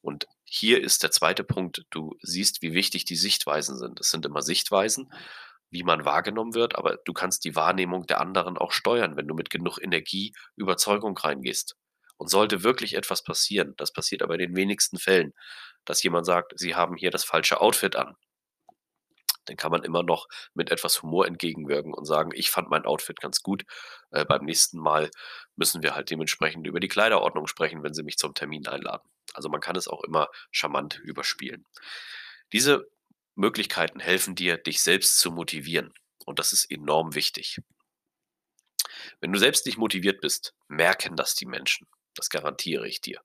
Und 0.00 0.26
hier 0.44 0.82
ist 0.82 1.02
der 1.02 1.10
zweite 1.10 1.44
Punkt, 1.44 1.84
du 1.90 2.16
siehst, 2.22 2.62
wie 2.62 2.72
wichtig 2.72 3.04
die 3.04 3.16
Sichtweisen 3.16 3.76
sind. 3.76 4.00
Es 4.00 4.10
sind 4.10 4.24
immer 4.26 4.42
Sichtweisen, 4.42 5.12
wie 5.70 5.82
man 5.82 6.04
wahrgenommen 6.04 6.54
wird, 6.54 6.76
aber 6.76 6.98
du 7.04 7.12
kannst 7.12 7.44
die 7.44 7.56
Wahrnehmung 7.56 8.06
der 8.06 8.20
anderen 8.20 8.56
auch 8.56 8.72
steuern, 8.72 9.16
wenn 9.16 9.28
du 9.28 9.34
mit 9.34 9.50
genug 9.50 9.78
Energie, 9.82 10.32
Überzeugung 10.56 11.16
reingehst. 11.16 11.76
Und 12.16 12.28
sollte 12.30 12.64
wirklich 12.64 12.94
etwas 12.94 13.22
passieren, 13.22 13.74
das 13.76 13.92
passiert 13.92 14.22
aber 14.22 14.34
in 14.34 14.40
den 14.40 14.56
wenigsten 14.56 14.98
Fällen, 14.98 15.34
dass 15.84 16.02
jemand 16.02 16.26
sagt, 16.26 16.52
sie 16.56 16.74
haben 16.74 16.96
hier 16.96 17.10
das 17.10 17.24
falsche 17.24 17.60
Outfit 17.60 17.94
an 17.94 18.16
dann 19.48 19.56
kann 19.56 19.70
man 19.72 19.82
immer 19.82 20.02
noch 20.02 20.28
mit 20.54 20.70
etwas 20.70 21.02
Humor 21.02 21.26
entgegenwirken 21.26 21.94
und 21.94 22.04
sagen, 22.04 22.30
ich 22.34 22.50
fand 22.50 22.70
mein 22.70 22.84
Outfit 22.84 23.20
ganz 23.20 23.42
gut. 23.42 23.64
Äh, 24.10 24.24
beim 24.24 24.44
nächsten 24.44 24.78
Mal 24.78 25.10
müssen 25.56 25.82
wir 25.82 25.94
halt 25.94 26.10
dementsprechend 26.10 26.66
über 26.66 26.80
die 26.80 26.88
Kleiderordnung 26.88 27.46
sprechen, 27.46 27.82
wenn 27.82 27.94
sie 27.94 28.02
mich 28.02 28.18
zum 28.18 28.34
Termin 28.34 28.66
einladen. 28.66 29.08
Also 29.38 29.48
man 29.48 29.60
kann 29.60 29.76
es 29.76 29.86
auch 29.86 30.02
immer 30.02 30.28
charmant 30.50 30.98
überspielen. 30.98 31.64
Diese 32.52 32.90
Möglichkeiten 33.36 34.00
helfen 34.00 34.34
dir, 34.34 34.56
dich 34.58 34.82
selbst 34.82 35.20
zu 35.20 35.30
motivieren. 35.30 35.94
Und 36.26 36.40
das 36.40 36.52
ist 36.52 36.68
enorm 36.72 37.14
wichtig. 37.14 37.60
Wenn 39.20 39.32
du 39.32 39.38
selbst 39.38 39.64
nicht 39.64 39.78
motiviert 39.78 40.20
bist, 40.20 40.56
merken 40.66 41.14
das 41.14 41.36
die 41.36 41.46
Menschen. 41.46 41.86
Das 42.16 42.30
garantiere 42.30 42.88
ich 42.88 43.00
dir. 43.00 43.20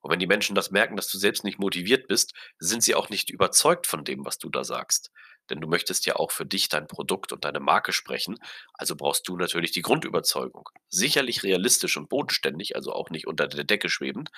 Und 0.00 0.12
wenn 0.12 0.20
die 0.20 0.28
Menschen 0.28 0.54
das 0.54 0.70
merken, 0.70 0.94
dass 0.94 1.10
du 1.10 1.18
selbst 1.18 1.42
nicht 1.42 1.58
motiviert 1.58 2.06
bist, 2.06 2.34
sind 2.60 2.84
sie 2.84 2.94
auch 2.94 3.08
nicht 3.08 3.30
überzeugt 3.30 3.88
von 3.88 4.04
dem, 4.04 4.24
was 4.24 4.38
du 4.38 4.48
da 4.48 4.62
sagst. 4.62 5.10
Denn 5.50 5.60
du 5.60 5.68
möchtest 5.68 6.06
ja 6.06 6.16
auch 6.16 6.30
für 6.30 6.46
dich, 6.46 6.68
dein 6.68 6.86
Produkt 6.86 7.32
und 7.32 7.44
deine 7.44 7.60
Marke 7.60 7.92
sprechen. 7.92 8.38
Also 8.74 8.96
brauchst 8.96 9.28
du 9.28 9.36
natürlich 9.36 9.72
die 9.72 9.82
Grundüberzeugung. 9.82 10.68
Sicherlich 10.88 11.42
realistisch 11.42 11.96
und 11.96 12.08
bodenständig, 12.08 12.76
also 12.76 12.92
auch 12.92 13.10
nicht 13.10 13.26
unter 13.26 13.48
der 13.48 13.64
Decke 13.64 13.88
schwebend. 13.88 14.30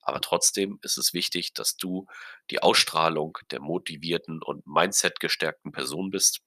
Aber 0.00 0.20
trotzdem 0.20 0.78
ist 0.82 0.98
es 0.98 1.14
wichtig, 1.14 1.52
dass 1.52 1.76
du 1.76 2.06
die 2.50 2.62
Ausstrahlung 2.62 3.38
der 3.50 3.60
motivierten 3.60 4.40
und 4.42 4.66
Mindset 4.66 5.18
gestärkten 5.18 5.72
Person 5.72 6.10
bist, 6.10 6.42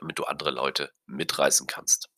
damit 0.00 0.18
du 0.18 0.24
andere 0.24 0.50
Leute 0.50 0.90
mitreißen 1.06 1.66
kannst. 1.68 2.08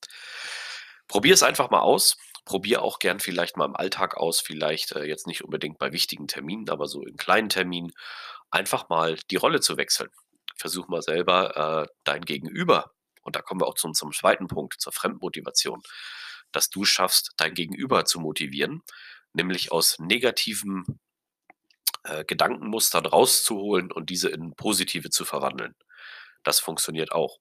Probier 1.07 1.35
es 1.35 1.43
einfach 1.43 1.71
mal 1.71 1.81
aus. 1.81 2.17
Probier 2.47 2.83
auch 2.83 2.99
gern 3.01 3.21
vielleicht 3.21 3.57
mal 3.57 3.65
im 3.65 3.77
Alltag 3.77 4.17
aus, 4.17 4.41
vielleicht 4.41 4.93
äh, 4.93 5.05
jetzt 5.05 5.27
nicht 5.27 5.43
unbedingt 5.43 5.79
bei 5.79 5.93
wichtigen 5.93 6.29
Terminen, 6.29 6.71
aber 6.71 6.87
so 6.87 7.03
in 7.03 7.17
kleinen 7.17 7.49
Terminen, 7.49 7.93
einfach 8.51 8.89
mal 8.89 9.19
die 9.31 9.37
Rolle 9.37 9.61
zu 9.61 9.77
wechseln. 9.77 10.11
Versuch 10.57 10.89
mal 10.89 11.03
selber 11.03 11.85
äh, 11.85 11.95
dein 12.05 12.23
Gegenüber, 12.23 12.93
und 13.23 13.37
da 13.37 13.43
kommen 13.43 13.61
wir 13.61 13.67
auch 13.67 13.75
zum, 13.75 13.95
zum 13.95 14.13
zweiten 14.13 14.47
Punkt, 14.47 14.81
zur 14.81 14.93
Fremdmotivation, 14.93 15.83
dass 16.53 16.71
du 16.71 16.85
schaffst, 16.85 17.33
dein 17.37 17.55
Gegenüber 17.55 18.05
zu 18.05 18.21
motivieren, 18.21 18.83
nämlich 19.33 19.73
aus 19.73 19.99
negativen 19.99 21.01
äh, 22.05 22.25
Gedankenmustern 22.25 23.07
rauszuholen 23.07 23.93
und 23.93 24.11
diese 24.11 24.29
in 24.29 24.55
positive 24.55 25.11
zu 25.11 25.25
verwandeln. 25.25 25.75
Das 26.45 26.61
funktioniert 26.61 27.11
auch. 27.11 27.39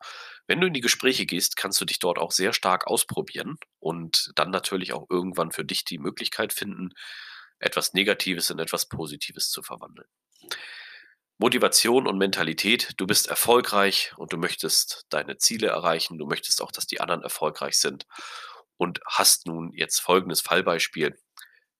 Wenn 0.47 0.59
du 0.59 0.67
in 0.67 0.73
die 0.73 0.81
Gespräche 0.81 1.27
gehst, 1.27 1.55
kannst 1.55 1.79
du 1.79 1.85
dich 1.85 1.99
dort 1.99 2.17
auch 2.17 2.31
sehr 2.31 2.53
stark 2.53 2.87
ausprobieren 2.87 3.57
und 3.79 4.31
dann 4.35 4.49
natürlich 4.49 4.93
auch 4.93 5.05
irgendwann 5.09 5.51
für 5.51 5.63
dich 5.63 5.85
die 5.85 5.99
Möglichkeit 5.99 6.53
finden, 6.53 6.89
etwas 7.59 7.93
Negatives 7.93 8.49
in 8.49 8.57
etwas 8.57 8.87
Positives 8.87 9.49
zu 9.49 9.61
verwandeln. 9.61 10.07
Motivation 11.37 12.07
und 12.07 12.17
Mentalität, 12.17 12.93
du 12.97 13.05
bist 13.05 13.27
erfolgreich 13.27 14.13
und 14.17 14.31
du 14.31 14.37
möchtest 14.37 15.05
deine 15.09 15.37
Ziele 15.37 15.67
erreichen, 15.67 16.17
du 16.17 16.25
möchtest 16.25 16.61
auch, 16.61 16.71
dass 16.71 16.87
die 16.87 17.01
anderen 17.01 17.23
erfolgreich 17.23 17.77
sind 17.77 18.05
und 18.77 19.01
hast 19.05 19.45
nun 19.45 19.71
jetzt 19.73 19.99
folgendes 19.99 20.41
Fallbeispiel. 20.41 21.15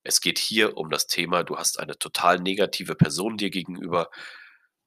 Es 0.02 0.20
geht 0.20 0.38
hier 0.38 0.76
um 0.76 0.90
das 0.90 1.06
Thema, 1.06 1.42
du 1.42 1.56
hast 1.56 1.80
eine 1.80 1.98
total 1.98 2.38
negative 2.38 2.94
Person 2.94 3.38
dir 3.38 3.50
gegenüber, 3.50 4.10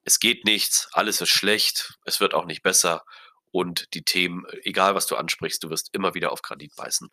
es 0.03 0.19
geht 0.19 0.45
nichts, 0.45 0.88
alles 0.91 1.19
ist 1.21 1.29
schlecht, 1.29 1.97
es 2.05 2.19
wird 2.19 2.33
auch 2.33 2.45
nicht 2.45 2.63
besser 2.63 3.03
und 3.51 3.93
die 3.93 4.03
Themen, 4.03 4.45
egal 4.63 4.95
was 4.95 5.07
du 5.07 5.15
ansprichst, 5.15 5.63
du 5.63 5.69
wirst 5.69 5.89
immer 5.93 6.13
wieder 6.13 6.31
auf 6.31 6.41
Granit 6.41 6.75
beißen. 6.75 7.09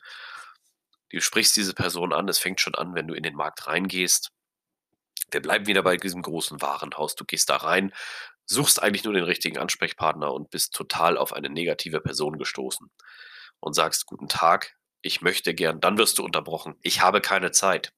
Du 1.11 1.21
sprichst 1.21 1.57
diese 1.57 1.73
Person 1.73 2.13
an, 2.13 2.29
es 2.29 2.39
fängt 2.39 2.61
schon 2.61 2.75
an, 2.75 2.95
wenn 2.95 3.07
du 3.07 3.15
in 3.15 3.23
den 3.23 3.35
Markt 3.35 3.67
reingehst. 3.67 4.31
Wir 5.31 5.43
bleiben 5.43 5.67
wieder 5.67 5.83
bei 5.83 5.97
diesem 5.97 6.23
großen 6.23 6.61
Warenhaus. 6.63 7.17
Du 7.17 7.25
gehst 7.25 7.51
da 7.51 7.57
rein, 7.57 7.93
suchst 8.47 8.83
eigentlich 8.83 9.05
nur 9.05 9.15
den 9.15 9.25
richtigen 9.25 9.59
Ansprechpartner 9.59 10.33
und 10.33 10.51
bist 10.51 10.75
total 10.75 11.19
auf 11.19 11.33
eine 11.33 11.51
negative 11.51 12.01
Person 12.01 12.39
gestoßen 12.39 12.91
und 13.61 13.75
sagst, 13.75 14.07
guten 14.07 14.29
Tag, 14.29 14.77
ich 15.03 15.21
möchte 15.21 15.55
gern, 15.55 15.81
dann 15.81 15.99
wirst 15.99 16.19
du 16.19 16.25
unterbrochen, 16.25 16.77
ich 16.83 17.01
habe 17.01 17.21
keine 17.21 17.51
Zeit. 17.51 17.93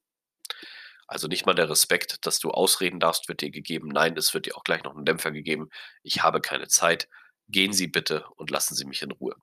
Also 1.07 1.27
nicht 1.27 1.47
mal 1.47 1.55
der 1.55 1.69
Respekt, 1.69 2.25
dass 2.27 2.39
du 2.39 2.51
ausreden 2.51 2.99
darfst, 2.99 3.27
wird 3.29 3.41
dir 3.41 3.49
gegeben. 3.49 3.87
Nein, 3.87 4.15
es 4.15 4.33
wird 4.35 4.45
dir 4.45 4.55
auch 4.55 4.63
gleich 4.63 4.83
noch 4.83 4.95
ein 4.95 5.05
Dämpfer 5.05 5.31
gegeben. 5.31 5.69
Ich 6.03 6.21
habe 6.21 6.39
keine 6.39 6.67
Zeit. 6.67 7.09
Gehen 7.47 7.73
Sie 7.73 7.87
bitte 7.87 8.25
und 8.35 8.51
lassen 8.51 8.75
Sie 8.75 8.85
mich 8.85 9.01
in 9.01 9.11
Ruhe. 9.11 9.35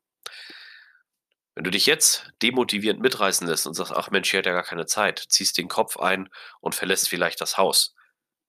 Wenn 1.57 1.65
du 1.65 1.71
dich 1.71 1.87
jetzt 1.87 2.31
demotivierend 2.43 3.01
mitreißen 3.01 3.47
lässt 3.49 3.67
und 3.67 3.73
sagst, 3.73 3.91
ach 3.91 4.11
Mensch, 4.11 4.31
hier 4.31 4.39
hat 4.39 4.47
ja 4.47 4.53
gar 4.53 4.63
keine 4.63 4.85
Zeit, 4.85 5.25
ziehst 5.31 5.57
den 5.57 5.69
Kopf 5.69 5.97
ein 5.97 6.29
und 6.61 6.75
verlässt 6.75 7.09
vielleicht 7.09 7.41
das 7.41 7.57
Haus, 7.57 7.95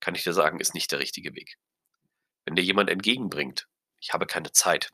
kann 0.02 0.14
ich 0.14 0.24
dir 0.24 0.34
sagen, 0.34 0.60
ist 0.60 0.74
nicht 0.74 0.92
der 0.92 1.00
richtige 1.00 1.34
Weg. 1.34 1.58
Wenn 2.44 2.56
dir 2.56 2.64
jemand 2.64 2.90
entgegenbringt, 2.90 3.66
ich 4.02 4.12
habe 4.12 4.28
keine 4.28 4.52
Zeit, 4.52 4.90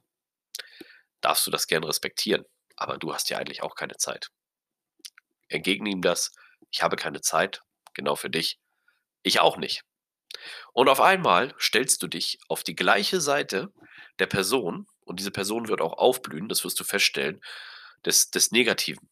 darfst 1.22 1.48
du 1.48 1.52
das 1.52 1.66
gern 1.66 1.84
respektieren, 1.84 2.46
aber 2.76 3.00
du 3.00 3.16
hast 3.16 3.32
ja 3.32 3.40
eigentlich 3.40 3.64
auch 3.64 3.74
keine 3.74 3.98
Zeit. 3.98 4.30
Entgegne 5.48 5.90
ihm 5.90 6.04
das, 6.04 6.36
ich 6.70 6.84
habe 6.84 6.98
keine 6.98 7.22
Zeit, 7.22 7.62
genau 7.96 8.16
für 8.16 8.30
dich. 8.30 8.60
Ich 9.24 9.40
auch 9.40 9.58
nicht. 9.58 9.82
Und 10.72 10.88
auf 10.88 11.02
einmal 11.02 11.56
stellst 11.60 12.04
du 12.04 12.08
dich 12.08 12.38
auf 12.48 12.64
die 12.64 12.76
gleiche 12.76 13.20
Seite 13.20 13.74
der 14.20 14.28
Person 14.28 14.86
und 15.00 15.20
diese 15.20 15.32
Person 15.32 15.68
wird 15.68 15.82
auch 15.82 15.94
aufblühen, 15.94 16.48
das 16.48 16.64
wirst 16.64 16.80
du 16.80 16.84
feststellen, 16.84 17.42
des, 18.06 18.32
des 18.32 18.52
Negativen. 18.52 19.10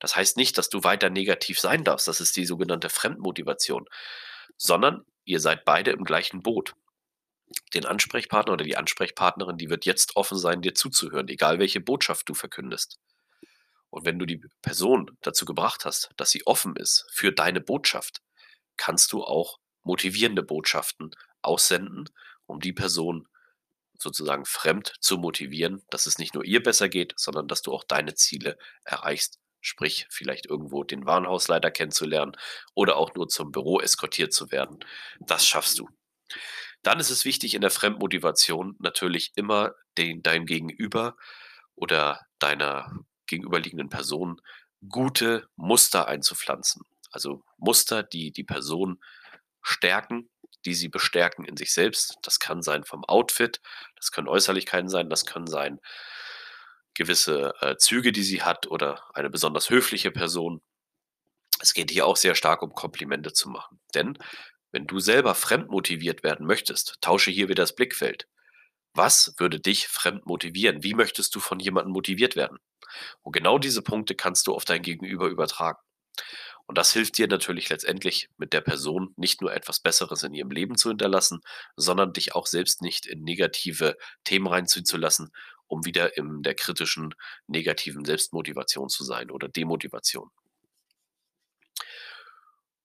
Das 0.00 0.16
heißt 0.16 0.36
nicht, 0.36 0.58
dass 0.58 0.68
du 0.68 0.82
weiter 0.84 1.10
negativ 1.10 1.58
sein 1.60 1.84
darfst, 1.84 2.08
das 2.08 2.20
ist 2.20 2.36
die 2.36 2.46
sogenannte 2.46 2.88
Fremdmotivation, 2.88 3.88
sondern 4.56 5.04
ihr 5.24 5.40
seid 5.40 5.64
beide 5.64 5.92
im 5.92 6.04
gleichen 6.04 6.42
Boot. 6.42 6.74
Den 7.72 7.86
Ansprechpartner 7.86 8.54
oder 8.54 8.64
die 8.64 8.76
Ansprechpartnerin, 8.76 9.58
die 9.58 9.70
wird 9.70 9.84
jetzt 9.84 10.16
offen 10.16 10.38
sein, 10.38 10.62
dir 10.62 10.74
zuzuhören, 10.74 11.28
egal 11.28 11.58
welche 11.58 11.80
Botschaft 11.80 12.28
du 12.28 12.34
verkündest. 12.34 12.98
Und 13.90 14.04
wenn 14.04 14.18
du 14.18 14.26
die 14.26 14.42
Person 14.60 15.16
dazu 15.20 15.44
gebracht 15.44 15.84
hast, 15.84 16.10
dass 16.16 16.30
sie 16.30 16.44
offen 16.46 16.74
ist 16.74 17.06
für 17.12 17.30
deine 17.30 17.60
Botschaft, 17.60 18.22
kannst 18.76 19.12
du 19.12 19.22
auch 19.22 19.60
motivierende 19.84 20.42
Botschaften 20.42 21.14
aussenden, 21.42 22.10
um 22.46 22.58
die 22.58 22.72
Person 22.72 23.28
sozusagen 23.98 24.44
fremd 24.44 24.94
zu 25.00 25.18
motivieren, 25.18 25.82
dass 25.90 26.06
es 26.06 26.18
nicht 26.18 26.34
nur 26.34 26.44
ihr 26.44 26.62
besser 26.62 26.88
geht, 26.88 27.14
sondern 27.16 27.48
dass 27.48 27.62
du 27.62 27.72
auch 27.72 27.84
deine 27.84 28.14
Ziele 28.14 28.58
erreichst. 28.84 29.38
Sprich, 29.60 30.06
vielleicht 30.10 30.46
irgendwo 30.46 30.84
den 30.84 31.06
Warenhausleiter 31.06 31.70
kennenzulernen 31.70 32.36
oder 32.74 32.96
auch 32.96 33.14
nur 33.14 33.28
zum 33.28 33.50
Büro 33.50 33.80
eskortiert 33.80 34.32
zu 34.32 34.50
werden. 34.50 34.78
Das 35.20 35.46
schaffst 35.46 35.78
du. 35.78 35.88
Dann 36.82 37.00
ist 37.00 37.10
es 37.10 37.24
wichtig 37.24 37.54
in 37.54 37.62
der 37.62 37.70
Fremdmotivation 37.70 38.76
natürlich 38.78 39.32
immer 39.36 39.74
den, 39.96 40.22
dein 40.22 40.44
Gegenüber 40.44 41.16
oder 41.74 42.20
deiner 42.38 42.92
gegenüberliegenden 43.26 43.88
Person 43.88 44.40
gute 44.86 45.48
Muster 45.56 46.08
einzupflanzen. 46.08 46.82
Also 47.10 47.42
Muster, 47.56 48.02
die 48.02 48.32
die 48.32 48.44
Person 48.44 49.00
stärken, 49.62 50.28
die 50.66 50.74
sie 50.74 50.88
bestärken 50.88 51.44
in 51.44 51.56
sich 51.56 51.72
selbst. 51.72 52.18
Das 52.22 52.38
kann 52.38 52.62
sein 52.62 52.84
vom 52.84 53.04
Outfit, 53.04 53.60
das 53.96 54.10
können 54.10 54.28
Äußerlichkeiten 54.28 54.88
sein, 54.88 55.10
das 55.10 55.26
können 55.26 55.46
sein 55.46 55.80
gewisse 56.94 57.54
äh, 57.60 57.76
Züge, 57.76 58.12
die 58.12 58.22
sie 58.22 58.42
hat 58.42 58.66
oder 58.68 59.02
eine 59.14 59.30
besonders 59.30 59.68
höfliche 59.70 60.10
Person. 60.10 60.62
Es 61.60 61.74
geht 61.74 61.90
hier 61.90 62.06
auch 62.06 62.16
sehr 62.16 62.34
stark 62.34 62.62
um 62.62 62.72
Komplimente 62.72 63.32
zu 63.32 63.48
machen. 63.48 63.80
Denn 63.94 64.18
wenn 64.70 64.86
du 64.86 65.00
selber 65.00 65.34
fremd 65.34 65.70
motiviert 65.70 66.22
werden 66.22 66.46
möchtest, 66.46 66.96
tausche 67.00 67.30
hier 67.30 67.48
wieder 67.48 67.62
das 67.62 67.74
Blickfeld. 67.74 68.28
Was 68.92 69.34
würde 69.38 69.60
dich 69.60 69.88
fremd 69.88 70.26
motivieren? 70.26 70.82
Wie 70.82 70.94
möchtest 70.94 71.34
du 71.34 71.40
von 71.40 71.58
jemandem 71.58 71.92
motiviert 71.92 72.36
werden? 72.36 72.58
Und 73.22 73.32
genau 73.32 73.58
diese 73.58 73.82
Punkte 73.82 74.14
kannst 74.14 74.46
du 74.46 74.54
auf 74.54 74.64
dein 74.64 74.82
Gegenüber 74.82 75.26
übertragen. 75.26 75.78
Und 76.66 76.78
das 76.78 76.92
hilft 76.92 77.18
dir 77.18 77.28
natürlich 77.28 77.68
letztendlich 77.68 78.28
mit 78.38 78.52
der 78.52 78.62
Person 78.62 79.12
nicht 79.16 79.42
nur 79.42 79.52
etwas 79.52 79.80
Besseres 79.80 80.22
in 80.22 80.32
ihrem 80.32 80.50
Leben 80.50 80.76
zu 80.76 80.88
hinterlassen, 80.88 81.40
sondern 81.76 82.12
dich 82.12 82.34
auch 82.34 82.46
selbst 82.46 82.80
nicht 82.80 83.06
in 83.06 83.22
negative 83.22 83.96
Themen 84.24 84.46
reinziehen 84.46 84.86
zu 84.86 84.96
lassen, 84.96 85.30
um 85.66 85.84
wieder 85.84 86.16
in 86.16 86.42
der 86.42 86.54
kritischen, 86.54 87.14
negativen 87.46 88.04
Selbstmotivation 88.04 88.88
zu 88.88 89.04
sein 89.04 89.30
oder 89.30 89.48
Demotivation. 89.48 90.30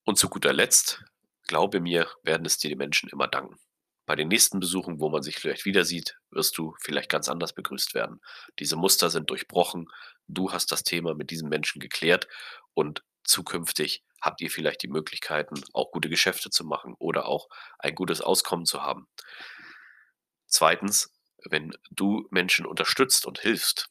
Und 0.04 0.18
zu 0.18 0.28
guter 0.30 0.54
Letzt, 0.54 1.04
glaube 1.48 1.80
mir, 1.80 2.10
werden 2.24 2.46
es 2.46 2.58
dir 2.58 2.70
die 2.70 2.76
Menschen 2.76 3.10
immer 3.10 3.28
danken. 3.28 3.58
Bei 4.06 4.16
den 4.16 4.28
nächsten 4.28 4.60
Besuchen, 4.60 5.00
wo 5.00 5.10
man 5.10 5.22
sich 5.22 5.36
vielleicht 5.38 5.66
wieder 5.66 5.86
sieht, 5.86 6.18
wirst 6.32 6.58
du 6.58 6.74
vielleicht 6.82 7.10
ganz 7.10 7.30
anders 7.30 7.54
begrüßt 7.54 7.94
werden. 7.94 8.20
Diese 8.58 8.76
Muster 8.76 9.12
sind 9.12 9.30
durchbrochen. 9.30 9.88
Du 10.28 10.52
hast 10.52 10.72
das 10.72 10.84
Thema 10.84 11.14
mit 11.14 11.30
diesem 11.30 11.48
Menschen 11.48 11.80
geklärt 11.80 12.28
und 12.74 13.04
zukünftig 13.30 14.04
habt 14.22 14.42
ihr 14.42 14.52
vielleicht 14.52 14.84
die 14.84 14.88
Möglichkeiten, 14.90 15.64
auch 15.74 15.92
gute 15.92 16.10
Geschäfte 16.10 16.50
zu 16.50 16.66
machen 16.66 16.96
oder 17.00 17.26
auch 17.28 17.48
ein 17.78 17.96
gutes 17.96 18.22
Auskommen 18.22 18.66
zu 18.66 18.82
haben. 18.84 19.08
Zweitens, 20.48 21.14
wenn 21.46 21.74
du 21.92 22.28
Menschen 22.32 22.66
unterstützt 22.66 23.26
und 23.26 23.40
hilfst, 23.40 23.90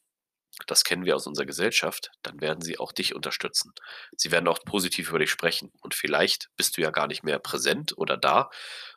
das 0.66 0.82
kennen 0.82 1.04
wir 1.04 1.14
aus 1.14 1.26
unserer 1.26 1.46
Gesellschaft, 1.46 2.10
dann 2.22 2.40
werden 2.40 2.62
sie 2.62 2.78
auch 2.78 2.92
dich 2.92 3.14
unterstützen. 3.14 3.72
Sie 4.16 4.32
werden 4.32 4.48
auch 4.48 4.64
positiv 4.64 5.10
über 5.10 5.20
dich 5.20 5.30
sprechen. 5.30 5.72
Und 5.80 5.94
vielleicht 5.94 6.50
bist 6.56 6.76
du 6.76 6.80
ja 6.80 6.90
gar 6.90 7.06
nicht 7.06 7.22
mehr 7.22 7.38
präsent 7.38 7.96
oder 7.96 8.16
da 8.16 8.50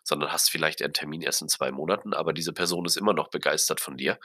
sondern 0.03 0.31
hast 0.31 0.49
vielleicht 0.51 0.81
einen 0.81 0.93
Termin 0.93 1.21
erst 1.21 1.41
in 1.41 1.49
2 1.49 1.71
Monaten, 1.71 2.13
aber 2.13 2.33
diese 2.33 2.53
Person 2.53 2.85
ist 2.85 2.97
immer 2.97 3.13
noch 3.13 3.29
begeistert 3.29 3.79
von 3.81 3.97
dir 3.97 4.17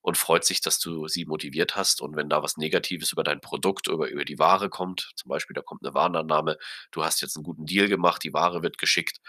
und 0.00 0.16
freut 0.16 0.44
sich, 0.44 0.60
dass 0.60 0.78
du 0.78 1.08
sie 1.08 1.24
motiviert 1.24 1.76
hast. 1.76 2.00
Und 2.00 2.16
wenn 2.16 2.28
da 2.28 2.42
was 2.42 2.56
Negatives 2.56 3.12
über 3.12 3.24
dein 3.24 3.40
Produkt 3.40 3.88
oder 3.88 4.08
über 4.08 4.24
die 4.24 4.38
Ware 4.38 4.68
kommt, 4.70 5.12
zum 5.16 5.28
Beispiel 5.30 5.54
da 5.54 5.62
kommt 5.62 5.82
eine 5.84 5.94
Warnannahme, 5.94 6.58
du 6.92 7.04
hast 7.04 7.20
jetzt 7.22 7.36
einen 7.36 7.44
guten 7.44 7.66
Deal 7.66 7.88
gemacht, 7.88 8.22
die 8.22 8.32
Ware 8.32 8.62
wird 8.62 8.78
geschickt 8.78 9.20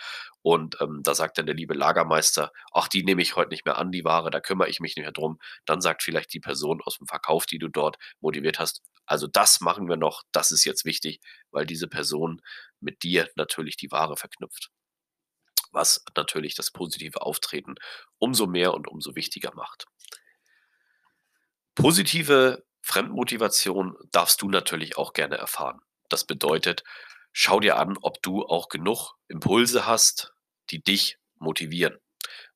und, 0.41 0.77
ähm, 0.81 1.01
da 1.03 1.15
sagt 1.15 1.37
dann 1.37 1.45
der 1.45 1.55
liebe 1.55 1.73
Lagermeister: 1.73 2.51
„Ach, 2.73 2.87
die 2.87 3.03
nehme 3.03 3.21
ich 3.21 3.35
heute 3.35 3.49
nicht 3.49 3.65
mehr 3.65 3.77
an, 3.77 3.91
die 3.91 4.03
Ware, 4.05 4.29
da 4.31 4.39
kümmere 4.39 4.69
ich 4.69 4.79
mich 4.79 4.95
nicht 4.95 5.05
mehr 5.05 5.11
drum.“ 5.11 5.39
Dann 5.65 5.81
sagt 5.81 6.03
vielleicht 6.03 6.33
die 6.33 6.39
Person 6.39 6.81
aus 6.83 6.97
dem 6.97 7.07
Verkauf, 7.07 7.45
die 7.45 7.59
du 7.59 7.67
dort 7.69 7.97
motiviert 8.19 8.59
hast: 8.59 8.81
„Also, 9.05 9.27
das 9.27 9.61
machen 9.61 9.87
wir 9.89 9.97
noch, 9.97 10.23
das 10.31 10.51
ist 10.51 10.65
jetzt 10.65 10.85
wichtig“, 10.85 11.19
weil 11.51 11.65
diese 11.65 11.87
Person 11.87 12.41
mit 12.79 13.03
dir 13.03 13.29
natürlich 13.35 13.77
die 13.77 13.91
Ware 13.91 14.17
verknüpft 14.17 14.69
was 15.75 16.03
natürlich 16.15 16.55
das 16.55 16.71
positive 16.71 17.21
Auftreten 17.21 17.75
umso 18.17 18.47
mehr 18.47 18.73
und 18.73 18.87
umso 18.87 19.15
wichtiger 19.15 19.53
macht. 19.53 19.85
Positive 21.75 22.63
Fremdmotivation 22.81 23.95
darfst 24.11 24.41
du 24.41 24.49
natürlich 24.49 24.97
auch 24.97 25.13
gerne 25.13 25.37
erfahren. 25.37 25.79
Das 26.09 26.25
bedeutet, 26.25 26.83
schau 27.33 27.59
dir 27.59 27.77
an, 27.77 27.97
ob 28.01 28.21
du 28.21 28.45
auch 28.45 28.69
genug 28.69 29.13
Impulse 29.27 29.85
hast, 29.85 30.33
die 30.69 30.81
dich 30.81 31.17
motivieren. 31.37 31.97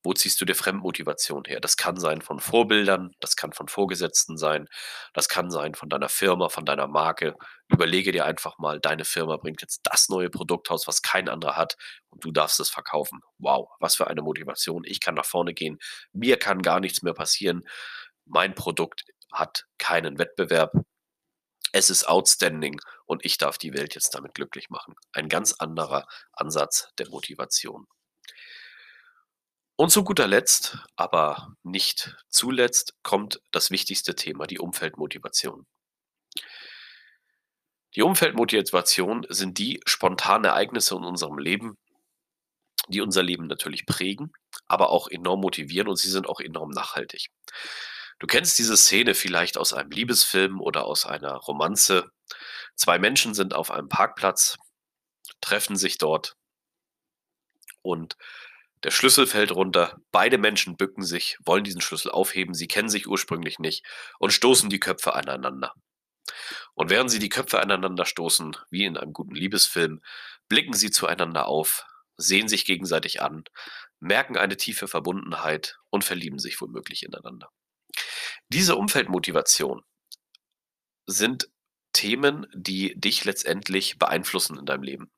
Wo 0.03 0.13
ziehst 0.13 0.39
du 0.39 0.45
dir 0.45 0.55
Fremdmotivation 0.55 1.43
her? 1.45 1.59
Das 1.59 1.75
kann 1.75 1.97
sein 1.97 2.21
von 2.21 2.39
Vorbildern, 2.39 3.11
das 3.19 3.35
kann 3.35 3.51
von 3.51 3.67
Vorgesetzten 3.67 4.37
sein, 4.37 4.67
das 5.13 5.27
kann 5.27 5.51
sein 5.51 5.75
von 5.75 5.89
deiner 5.89 6.07
Firma, 6.09 6.49
von 6.49 6.65
deiner 6.65 6.87
Marke. 6.87 7.35
Überlege 7.67 8.11
dir 8.13 8.25
einfach 8.25 8.57
mal, 8.59 8.79
deine 8.79 9.03
Firma 9.03 9.37
bringt 9.37 9.61
jetzt 9.61 9.81
das 9.83 10.07
neue 10.09 10.29
Produkt 10.29 10.71
raus, 10.71 10.87
was 10.87 11.01
kein 11.01 11.27
anderer 11.27 11.57
hat 11.57 11.75
und 12.09 12.23
du 12.23 12.31
darfst 12.31 12.59
es 12.59 12.69
verkaufen. 12.69 13.19
Wow, 13.37 13.69
was 13.79 13.95
für 13.95 14.07
eine 14.07 14.21
Motivation. 14.21 14.83
Ich 14.85 15.01
kann 15.01 15.15
nach 15.15 15.25
vorne 15.25 15.53
gehen. 15.53 15.79
Mir 16.13 16.37
kann 16.39 16.61
gar 16.61 16.79
nichts 16.79 17.01
mehr 17.01 17.13
passieren. 17.13 17.63
Mein 18.25 18.55
Produkt 18.55 19.03
hat 19.33 19.65
keinen 19.77 20.17
Wettbewerb. 20.17 20.71
Es 21.71 21.89
ist 21.89 22.07
outstanding 22.07 22.79
und 23.05 23.23
ich 23.25 23.37
darf 23.37 23.57
die 23.57 23.73
Welt 23.73 23.95
jetzt 23.95 24.15
damit 24.15 24.33
glücklich 24.33 24.69
machen. 24.69 24.95
Ein 25.13 25.29
ganz 25.29 25.53
anderer 25.53 26.07
Ansatz 26.33 26.89
der 26.97 27.09
Motivation. 27.09 27.85
Und 29.79 29.91
zu 29.91 30.03
guter 30.03 30.27
Letzt, 30.27 30.77
aber 30.97 31.55
nicht 31.63 32.17
zuletzt, 32.27 32.95
kommt 33.01 33.39
das 33.51 33.71
wichtigste 33.71 34.13
Thema, 34.13 34.45
die 34.45 34.59
Umfeldmotivation. 34.59 35.65
Die 37.95 38.01
Umfeldmotivation 38.01 39.25
sind 39.29 39.57
die 39.57 39.79
spontanen 39.85 40.43
Ereignisse 40.43 40.97
in 40.97 41.05
unserem 41.05 41.37
Leben, 41.37 41.77
die 42.89 42.99
unser 42.99 43.23
Leben 43.23 43.47
natürlich 43.47 43.85
prägen, 43.85 44.33
aber 44.65 44.89
auch 44.89 45.07
enorm 45.07 45.39
motivieren 45.39 45.87
und 45.87 45.95
sie 45.95 46.09
sind 46.09 46.27
auch 46.27 46.41
enorm 46.41 46.71
nachhaltig. 46.71 47.29
Du 48.19 48.27
kennst 48.27 48.59
diese 48.59 48.75
Szene 48.75 49.15
vielleicht 49.15 49.57
aus 49.57 49.71
einem 49.71 49.91
Liebesfilm 49.91 50.59
oder 50.59 50.83
aus 50.83 51.05
einer 51.05 51.35
Romanze. 51.35 52.11
Zwei 52.75 52.99
Menschen 52.99 53.33
sind 53.33 53.53
auf 53.53 53.71
einem 53.71 53.87
Parkplatz, 53.87 54.57
treffen 55.39 55.77
sich 55.77 55.97
dort 55.97 56.35
und 57.81 58.17
der 58.83 58.91
Schlüssel 58.91 59.27
fällt 59.27 59.51
runter. 59.51 59.99
Beide 60.11 60.37
Menschen 60.37 60.77
bücken 60.77 61.03
sich, 61.03 61.37
wollen 61.43 61.63
diesen 61.63 61.81
Schlüssel 61.81 62.11
aufheben. 62.11 62.53
Sie 62.53 62.67
kennen 62.67 62.89
sich 62.89 63.07
ursprünglich 63.07 63.59
nicht 63.59 63.85
und 64.19 64.31
stoßen 64.31 64.69
die 64.69 64.79
Köpfe 64.79 65.13
aneinander. 65.13 65.73
Und 66.75 66.89
während 66.89 67.11
sie 67.11 67.19
die 67.19 67.29
Köpfe 67.29 67.59
aneinander 67.59 68.05
stoßen, 68.05 68.55
wie 68.69 68.85
in 68.85 68.97
einem 68.97 69.13
guten 69.13 69.35
Liebesfilm, 69.35 70.01
blicken 70.47 70.73
sie 70.73 70.91
zueinander 70.91 71.47
auf, 71.47 71.85
sehen 72.15 72.47
sich 72.47 72.65
gegenseitig 72.65 73.21
an, 73.21 73.43
merken 73.99 74.37
eine 74.37 74.55
tiefe 74.55 74.87
Verbundenheit 74.87 75.77
und 75.89 76.05
verlieben 76.05 76.39
sich 76.39 76.61
womöglich 76.61 77.03
ineinander. 77.03 77.49
Diese 78.47 78.75
Umfeldmotivation 78.75 79.83
sind 81.05 81.49
Themen, 81.91 82.47
die 82.53 82.97
dich 82.99 83.25
letztendlich 83.25 83.97
beeinflussen 83.97 84.57
in 84.57 84.65
deinem 84.65 84.83
Leben 84.83 85.11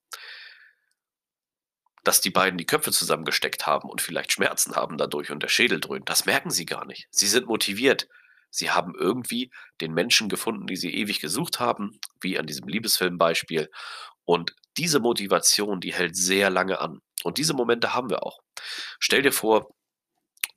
dass 2.03 2.21
die 2.21 2.31
beiden 2.31 2.57
die 2.57 2.65
Köpfe 2.65 2.91
zusammengesteckt 2.91 3.67
haben 3.67 3.89
und 3.89 4.01
vielleicht 4.01 4.31
Schmerzen 4.31 4.75
haben 4.75 4.97
dadurch 4.97 5.31
und 5.31 5.43
der 5.43 5.49
Schädel 5.49 5.79
dröhnt, 5.79 6.09
das 6.09 6.25
merken 6.25 6.49
sie 6.49 6.65
gar 6.65 6.85
nicht. 6.85 7.07
Sie 7.11 7.27
sind 7.27 7.47
motiviert. 7.47 8.07
Sie 8.49 8.71
haben 8.71 8.93
irgendwie 8.97 9.51
den 9.79 9.93
Menschen 9.93 10.27
gefunden, 10.27 10.67
die 10.67 10.75
sie 10.75 10.93
ewig 10.93 11.21
gesucht 11.21 11.59
haben, 11.59 11.99
wie 12.19 12.37
an 12.37 12.47
diesem 12.47 12.67
Liebesfilmbeispiel. 12.67 13.69
Und 14.25 14.55
diese 14.77 14.99
Motivation, 14.99 15.79
die 15.79 15.93
hält 15.93 16.15
sehr 16.15 16.49
lange 16.49 16.79
an. 16.79 17.01
Und 17.23 17.37
diese 17.37 17.53
Momente 17.53 17.93
haben 17.93 18.09
wir 18.09 18.23
auch. 18.23 18.39
Stell 18.99 19.21
dir 19.21 19.31
vor, 19.31 19.73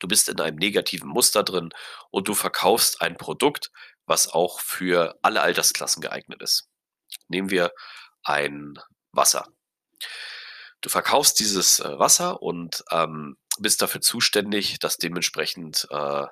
du 0.01 0.09
bist 0.09 0.29
in 0.29 0.41
einem 0.41 0.57
negativen 0.57 1.09
Muster 1.09 1.43
drin 1.43 1.71
und 2.11 2.27
du 2.27 2.35
verkaufst 2.35 3.01
ein 3.01 3.17
Produkt, 3.17 3.71
was 4.07 4.29
auch 4.29 4.61
für 4.61 5.19
alle 5.23 5.43
Altersklassen 5.43 6.03
geeignet 6.03 6.43
ist. 6.43 6.69
Nehmen 7.29 7.51
wir 7.51 7.71
ein 8.23 8.75
Wasser. 9.13 9.47
Du 10.85 10.91
verkaufst 10.91 11.41
dieses 11.41 11.81
äh, 11.81 11.99
Wasser 11.99 12.43
und 12.43 12.85
ähm, 12.91 13.39
bist 13.59 13.81
dafür 13.81 14.03
zuständig, 14.03 14.79
dass 14.81 14.99
dementsprechend 14.99 15.89
äh, 15.91 16.27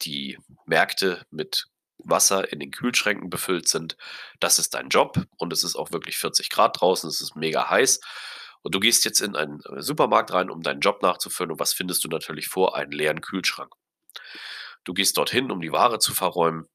die 0.00 0.38
Märkte 0.64 1.26
mit 1.30 1.66
Wasser 1.98 2.50
in 2.50 2.60
den 2.60 2.70
Kühlschränken 2.70 3.28
befüllt 3.28 3.68
sind. 3.68 3.98
Das 4.40 4.58
ist 4.58 4.72
dein 4.72 4.88
Job 4.88 5.22
und 5.36 5.52
es 5.52 5.64
ist 5.64 5.76
auch 5.76 5.92
wirklich 5.92 6.16
40 6.16 6.48
Grad 6.48 6.80
draußen, 6.80 7.10
es 7.10 7.20
ist 7.20 7.36
mega 7.36 7.68
heiß. 7.68 8.00
Und 8.62 8.74
du 8.74 8.80
gehst 8.80 9.04
jetzt 9.04 9.20
in 9.20 9.36
einen 9.36 9.60
äh, 9.60 9.82
Supermarkt 9.82 10.32
rein, 10.32 10.48
um 10.48 10.62
deinen 10.62 10.80
Job 10.80 11.02
nachzufüllen. 11.02 11.52
Und 11.52 11.60
was 11.60 11.74
findest 11.74 12.02
du 12.04 12.08
natürlich 12.08 12.48
vor? 12.48 12.74
Einen 12.74 12.92
leeren 12.92 13.20
Kühlschrank. 13.20 13.74
Du 14.82 14.94
gehst 14.94 15.18
dorthin, 15.18 15.50
um 15.50 15.60
die 15.60 15.72
Ware 15.72 15.98
zu 15.98 16.14
verräumen. 16.14 16.70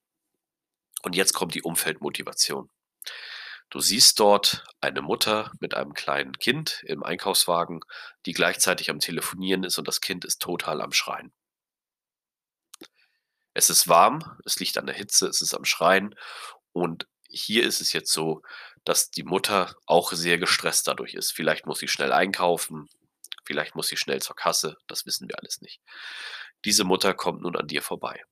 Und 1.02 1.16
jetzt 1.16 1.34
kommt 1.34 1.56
die 1.56 1.64
Umfeldmotivation. 1.64 2.70
Du 3.74 3.80
siehst 3.80 4.20
dort 4.20 4.64
eine 4.82 5.02
Mutter 5.02 5.52
mit 5.60 5.74
einem 5.74 5.96
kleinen 5.96 6.38
Kind 6.38 6.84
im 6.86 7.02
Einkaufswagen, 7.02 7.80
die 8.28 8.34
gleichzeitig 8.34 8.92
am 8.92 9.00
Telefonieren 9.00 9.64
ist 9.64 9.80
und 9.80 9.88
das 9.88 10.00
Kind 10.00 10.26
ist 10.26 10.44
total 10.44 10.80
am 10.80 10.92
Schreien. 10.92 11.34
Es 13.56 13.72
ist 13.72 13.88
warm, 13.88 14.40
es 14.46 14.60
liegt 14.60 14.78
an 14.78 14.86
der 14.86 14.94
Hitze, 14.94 15.26
es 15.26 15.42
ist 15.42 15.56
am 15.56 15.66
Schreien 15.66 16.14
und 16.72 17.08
hier 17.28 17.66
ist 17.66 17.82
es 17.82 17.94
jetzt 17.94 18.14
so, 18.14 18.44
dass 18.84 19.10
die 19.10 19.24
Mutter 19.24 19.76
auch 19.88 20.12
sehr 20.12 20.38
gestresst 20.38 20.88
dadurch 20.88 21.16
ist. 21.16 21.32
Vielleicht 21.32 21.66
muss 21.66 21.80
sie 21.80 21.88
schnell 21.88 22.12
einkaufen, 22.12 22.90
vielleicht 23.44 23.74
muss 23.74 23.88
sie 23.88 23.98
schnell 23.98 24.22
zur 24.22 24.36
Kasse, 24.36 24.78
das 24.86 25.08
wissen 25.08 25.28
wir 25.28 25.40
alles 25.40 25.62
nicht. 25.62 25.82
Diese 26.64 26.84
Mutter 26.84 27.16
kommt 27.16 27.42
nun 27.42 27.56
an 27.56 27.66
dir 27.66 27.82
vorbei. 27.82 28.24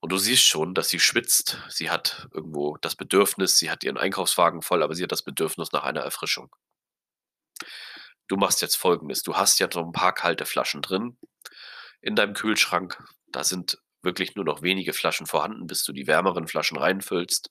Und 0.00 0.12
du 0.12 0.18
siehst 0.18 0.44
schon, 0.44 0.74
dass 0.74 0.88
sie 0.88 1.00
schwitzt. 1.00 1.58
Sie 1.68 1.90
hat 1.90 2.28
irgendwo 2.32 2.76
das 2.78 2.94
Bedürfnis, 2.94 3.58
sie 3.58 3.70
hat 3.70 3.82
ihren 3.82 3.98
Einkaufswagen 3.98 4.62
voll, 4.62 4.82
aber 4.82 4.94
sie 4.94 5.02
hat 5.02 5.12
das 5.12 5.22
Bedürfnis 5.22 5.72
nach 5.72 5.82
einer 5.82 6.00
Erfrischung. 6.00 6.54
Du 8.28 8.36
machst 8.36 8.60
jetzt 8.62 8.76
Folgendes. 8.76 9.22
Du 9.22 9.36
hast 9.36 9.58
ja 9.58 9.68
so 9.72 9.80
ein 9.80 9.92
paar 9.92 10.12
kalte 10.12 10.46
Flaschen 10.46 10.82
drin 10.82 11.18
in 12.00 12.14
deinem 12.14 12.34
Kühlschrank. 12.34 13.02
Da 13.32 13.42
sind 13.42 13.78
wirklich 14.02 14.36
nur 14.36 14.44
noch 14.44 14.62
wenige 14.62 14.92
Flaschen 14.92 15.26
vorhanden, 15.26 15.66
bis 15.66 15.82
du 15.82 15.92
die 15.92 16.06
wärmeren 16.06 16.46
Flaschen 16.46 16.78
reinfüllst. 16.78 17.50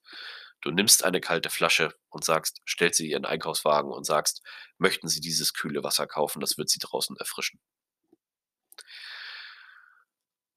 Du 0.62 0.72
nimmst 0.72 1.04
eine 1.04 1.22
kalte 1.22 1.50
Flasche 1.50 1.94
und 2.10 2.24
sagst, 2.24 2.62
stellst 2.68 2.98
sie 2.98 3.10
ihren 3.10 3.26
Einkaufswagen 3.26 3.92
und 3.92 4.06
sagst, 4.06 4.42
möchten 4.78 5.08
Sie 5.08 5.22
dieses 5.22 5.54
kühle 5.54 5.84
Wasser 5.84 6.08
kaufen, 6.08 6.40
das 6.40 6.58
wird 6.58 6.70
Sie 6.70 6.80
draußen 6.80 7.16
erfrischen. 7.18 7.60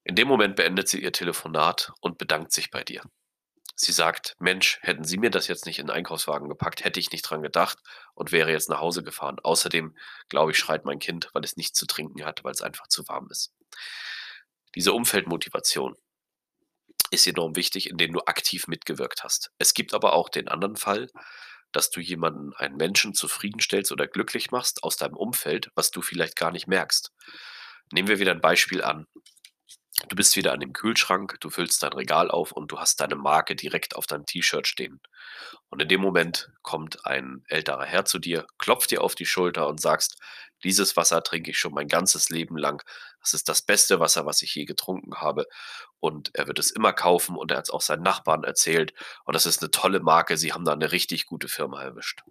In 0.03 0.15
dem 0.15 0.27
Moment 0.27 0.55
beendet 0.55 0.89
sie 0.89 1.01
ihr 1.01 1.11
Telefonat 1.11 1.91
und 2.01 2.17
bedankt 2.17 2.51
sich 2.51 2.71
bei 2.71 2.83
dir. 2.83 3.03
Sie 3.75 3.91
sagt, 3.91 4.35
Mensch, 4.39 4.77
hätten 4.81 5.03
Sie 5.03 5.17
mir 5.17 5.31
das 5.31 5.47
jetzt 5.47 5.65
nicht 5.65 5.79
in 5.79 5.87
den 5.87 5.95
Einkaufswagen 5.95 6.49
gepackt, 6.49 6.83
hätte 6.83 6.99
ich 6.99 7.11
nicht 7.11 7.23
dran 7.23 7.41
gedacht 7.41 7.79
und 8.13 8.31
wäre 8.31 8.51
jetzt 8.51 8.69
nach 8.69 8.79
Hause 8.79 9.01
gefahren. 9.01 9.39
Außerdem, 9.41 9.97
glaube 10.29 10.51
ich, 10.51 10.57
schreit 10.59 10.85
mein 10.85 10.99
Kind, 10.99 11.29
weil 11.33 11.43
es 11.43 11.57
nichts 11.57 11.79
zu 11.79 11.87
trinken 11.87 12.23
hat, 12.25 12.43
weil 12.43 12.51
es 12.51 12.61
einfach 12.61 12.87
zu 12.87 13.07
warm 13.07 13.27
ist. 13.31 13.53
Diese 14.75 14.93
Umfeldmotivation 14.93 15.95
ist 17.09 17.27
enorm 17.27 17.55
wichtig, 17.55 17.89
indem 17.89 18.13
du 18.13 18.19
aktiv 18.21 18.67
mitgewirkt 18.67 19.23
hast. 19.23 19.51
Es 19.57 19.73
gibt 19.73 19.93
aber 19.93 20.13
auch 20.13 20.29
den 20.29 20.47
anderen 20.47 20.77
Fall, 20.77 21.09
dass 21.71 21.89
du 21.89 22.01
jemanden, 22.01 22.53
einen 22.53 22.77
Menschen 22.77 23.13
zufriedenstellst 23.13 23.91
oder 23.91 24.07
glücklich 24.07 24.51
machst 24.51 24.83
aus 24.83 24.97
deinem 24.97 25.15
Umfeld, 25.15 25.71
was 25.75 25.91
du 25.91 26.01
vielleicht 26.01 26.35
gar 26.35 26.51
nicht 26.51 26.67
merkst. 26.67 27.11
Nehmen 27.91 28.07
wir 28.07 28.19
wieder 28.19 28.31
ein 28.31 28.41
Beispiel 28.41 28.83
an. 28.83 29.07
Du 30.07 30.15
bist 30.15 30.35
wieder 30.35 30.51
an 30.51 30.59
dem 30.59 30.73
Kühlschrank, 30.73 31.37
du 31.39 31.49
füllst 31.49 31.83
dein 31.83 31.93
Regal 31.93 32.31
auf 32.31 32.51
und 32.51 32.71
du 32.71 32.79
hast 32.79 32.99
deine 32.99 33.15
Marke 33.15 33.55
direkt 33.55 33.95
auf 33.95 34.07
deinem 34.07 34.25
T-Shirt 34.25 34.67
stehen. 34.67 34.99
Und 35.69 35.81
in 35.81 35.87
dem 35.87 36.01
Moment 36.01 36.51
kommt 36.63 37.05
ein 37.05 37.43
älterer 37.47 37.85
Herr 37.85 38.05
zu 38.05 38.19
dir, 38.19 38.45
klopft 38.57 38.91
dir 38.91 39.01
auf 39.01 39.15
die 39.15 39.25
Schulter 39.25 39.67
und 39.67 39.79
sagst, 39.79 40.17
dieses 40.63 40.97
Wasser 40.97 41.23
trinke 41.23 41.51
ich 41.51 41.59
schon 41.59 41.73
mein 41.73 41.87
ganzes 41.87 42.29
Leben 42.29 42.57
lang. 42.57 42.83
Das 43.19 43.33
ist 43.33 43.49
das 43.49 43.61
beste 43.61 43.99
Wasser, 43.99 44.25
was 44.25 44.41
ich 44.41 44.53
je 44.55 44.65
getrunken 44.65 45.15
habe. 45.15 45.45
Und 45.99 46.31
er 46.33 46.47
wird 46.47 46.59
es 46.59 46.71
immer 46.71 46.93
kaufen 46.93 47.35
und 47.35 47.51
er 47.51 47.57
hat 47.57 47.65
es 47.65 47.69
auch 47.69 47.81
seinen 47.81 48.03
Nachbarn 48.03 48.43
erzählt. 48.43 48.93
Und 49.25 49.35
das 49.35 49.45
ist 49.45 49.61
eine 49.61 49.71
tolle 49.71 49.99
Marke. 49.99 50.37
Sie 50.37 50.53
haben 50.53 50.65
da 50.65 50.73
eine 50.73 50.91
richtig 50.91 51.25
gute 51.25 51.47
Firma 51.47 51.81
erwischt. 51.81 52.21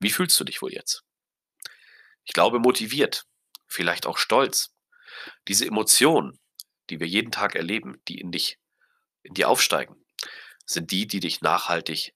Wie 0.00 0.10
fühlst 0.10 0.38
du 0.38 0.44
dich 0.44 0.62
wohl 0.62 0.72
jetzt? 0.72 1.04
Ich 2.24 2.32
glaube 2.32 2.58
motiviert, 2.58 3.26
vielleicht 3.66 4.06
auch 4.06 4.18
stolz. 4.18 4.74
Diese 5.48 5.66
Emotionen, 5.66 6.38
die 6.90 7.00
wir 7.00 7.06
jeden 7.06 7.30
Tag 7.30 7.54
erleben, 7.54 8.00
die 8.08 8.20
in 8.20 8.32
dich, 8.32 8.58
in 9.22 9.34
dir 9.34 9.48
aufsteigen, 9.48 9.96
sind 10.66 10.90
die, 10.90 11.06
die 11.06 11.20
dich 11.20 11.40
nachhaltig 11.40 12.14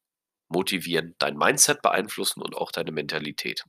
motivieren, 0.48 1.14
dein 1.18 1.36
Mindset 1.36 1.82
beeinflussen 1.82 2.42
und 2.42 2.54
auch 2.54 2.72
deine 2.72 2.92
Mentalität. 2.92 3.64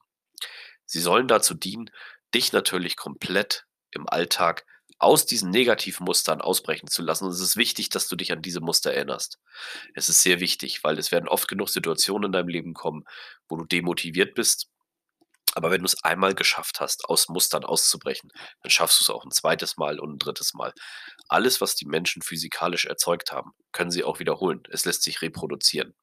Sie 0.85 0.99
sollen 0.99 1.27
dazu 1.27 1.53
dienen, 1.53 1.89
dich 2.33 2.51
natürlich 2.51 2.97
komplett 2.97 3.65
im 3.91 4.07
Alltag 4.07 4.65
aus 4.99 5.25
diesen 5.25 5.49
negativen 5.49 6.05
Mustern 6.05 6.41
ausbrechen 6.41 6.87
zu 6.87 7.01
lassen. 7.01 7.25
Und 7.25 7.31
es 7.31 7.39
ist 7.39 7.57
wichtig, 7.57 7.89
dass 7.89 8.07
du 8.07 8.15
dich 8.15 8.31
an 8.31 8.41
diese 8.41 8.61
Muster 8.61 8.93
erinnerst. 8.93 9.39
Es 9.95 10.09
ist 10.09 10.21
sehr 10.21 10.39
wichtig, 10.39 10.83
weil 10.83 10.97
es 10.97 11.11
werden 11.11 11.27
oft 11.27 11.47
genug 11.47 11.69
Situationen 11.69 12.27
in 12.27 12.31
deinem 12.31 12.47
Leben 12.47 12.73
kommen, 12.73 13.03
wo 13.47 13.57
du 13.57 13.65
demotiviert 13.65 14.35
bist. 14.35 14.69
Aber 15.55 15.71
wenn 15.71 15.81
du 15.81 15.85
es 15.85 16.03
einmal 16.03 16.33
geschafft 16.35 16.79
hast, 16.79 17.05
aus 17.05 17.29
Mustern 17.29 17.63
auszubrechen, 17.63 18.31
dann 18.61 18.69
schaffst 18.71 18.99
du 18.99 19.03
es 19.03 19.09
auch 19.09 19.23
ein 19.23 19.31
zweites 19.31 19.77
Mal 19.77 19.99
und 19.99 20.13
ein 20.13 20.19
drittes 20.19 20.53
Mal. 20.53 20.73
Alles, 21.27 21.61
was 21.61 21.75
die 21.75 21.85
Menschen 21.85 22.21
physikalisch 22.21 22.85
erzeugt 22.85 23.31
haben, 23.31 23.51
können 23.71 23.91
sie 23.91 24.03
auch 24.03 24.19
wiederholen. 24.19 24.63
Es 24.69 24.85
lässt 24.85 25.03
sich 25.03 25.21
reproduzieren. 25.21 25.93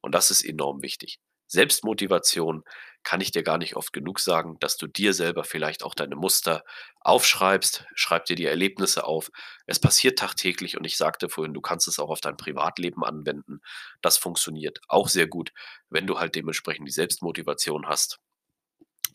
Und 0.00 0.14
das 0.14 0.30
ist 0.30 0.44
enorm 0.44 0.82
wichtig. 0.82 1.18
Selbstmotivation 1.46 2.64
kann 3.02 3.20
ich 3.20 3.30
dir 3.30 3.42
gar 3.42 3.58
nicht 3.58 3.76
oft 3.76 3.92
genug 3.92 4.20
sagen, 4.20 4.56
dass 4.60 4.78
du 4.78 4.86
dir 4.86 5.12
selber 5.12 5.44
vielleicht 5.44 5.82
auch 5.82 5.94
deine 5.94 6.16
Muster 6.16 6.64
aufschreibst, 7.00 7.84
schreib 7.94 8.24
dir 8.24 8.36
die 8.36 8.46
Erlebnisse 8.46 9.04
auf. 9.04 9.30
Es 9.66 9.78
passiert 9.78 10.18
tagtäglich 10.18 10.78
und 10.78 10.84
ich 10.84 10.96
sagte 10.96 11.28
vorhin, 11.28 11.52
du 11.52 11.60
kannst 11.60 11.88
es 11.88 11.98
auch 11.98 12.08
auf 12.08 12.22
dein 12.22 12.38
Privatleben 12.38 13.04
anwenden. 13.04 13.60
Das 14.00 14.16
funktioniert 14.16 14.80
auch 14.88 15.08
sehr 15.08 15.26
gut, 15.26 15.52
wenn 15.90 16.06
du 16.06 16.18
halt 16.18 16.36
dementsprechend 16.36 16.88
die 16.88 16.92
Selbstmotivation 16.92 17.86
hast. 17.86 18.18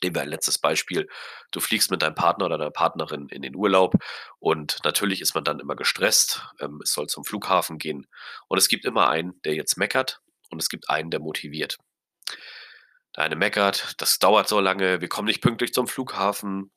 Nehmen 0.03 0.15
wir 0.15 0.21
ein 0.21 0.29
letztes 0.29 0.57
Beispiel. 0.57 1.07
Du 1.51 1.59
fliegst 1.59 1.91
mit 1.91 2.01
deinem 2.01 2.15
Partner 2.15 2.45
oder 2.45 2.57
deiner 2.57 2.71
Partnerin 2.71 3.27
in 3.29 3.41
den 3.41 3.55
Urlaub 3.55 3.95
und 4.39 4.77
natürlich 4.83 5.21
ist 5.21 5.33
man 5.33 5.43
dann 5.43 5.59
immer 5.59 5.75
gestresst. 5.75 6.45
Ähm, 6.59 6.79
es 6.83 6.93
soll 6.93 7.07
zum 7.07 7.23
Flughafen 7.23 7.77
gehen 7.77 8.07
und 8.47 8.57
es 8.57 8.67
gibt 8.67 8.85
immer 8.85 9.09
einen, 9.09 9.41
der 9.43 9.55
jetzt 9.55 9.77
meckert 9.77 10.21
und 10.49 10.61
es 10.61 10.69
gibt 10.69 10.89
einen, 10.89 11.11
der 11.11 11.19
motiviert. 11.19 11.77
Der 13.15 13.23
eine 13.23 13.35
meckert, 13.35 13.95
das 13.97 14.19
dauert 14.19 14.47
so 14.47 14.59
lange, 14.59 15.01
wir 15.01 15.09
kommen 15.09 15.27
nicht 15.27 15.41
pünktlich 15.41 15.73
zum 15.73 15.87
Flughafen, 15.87 16.71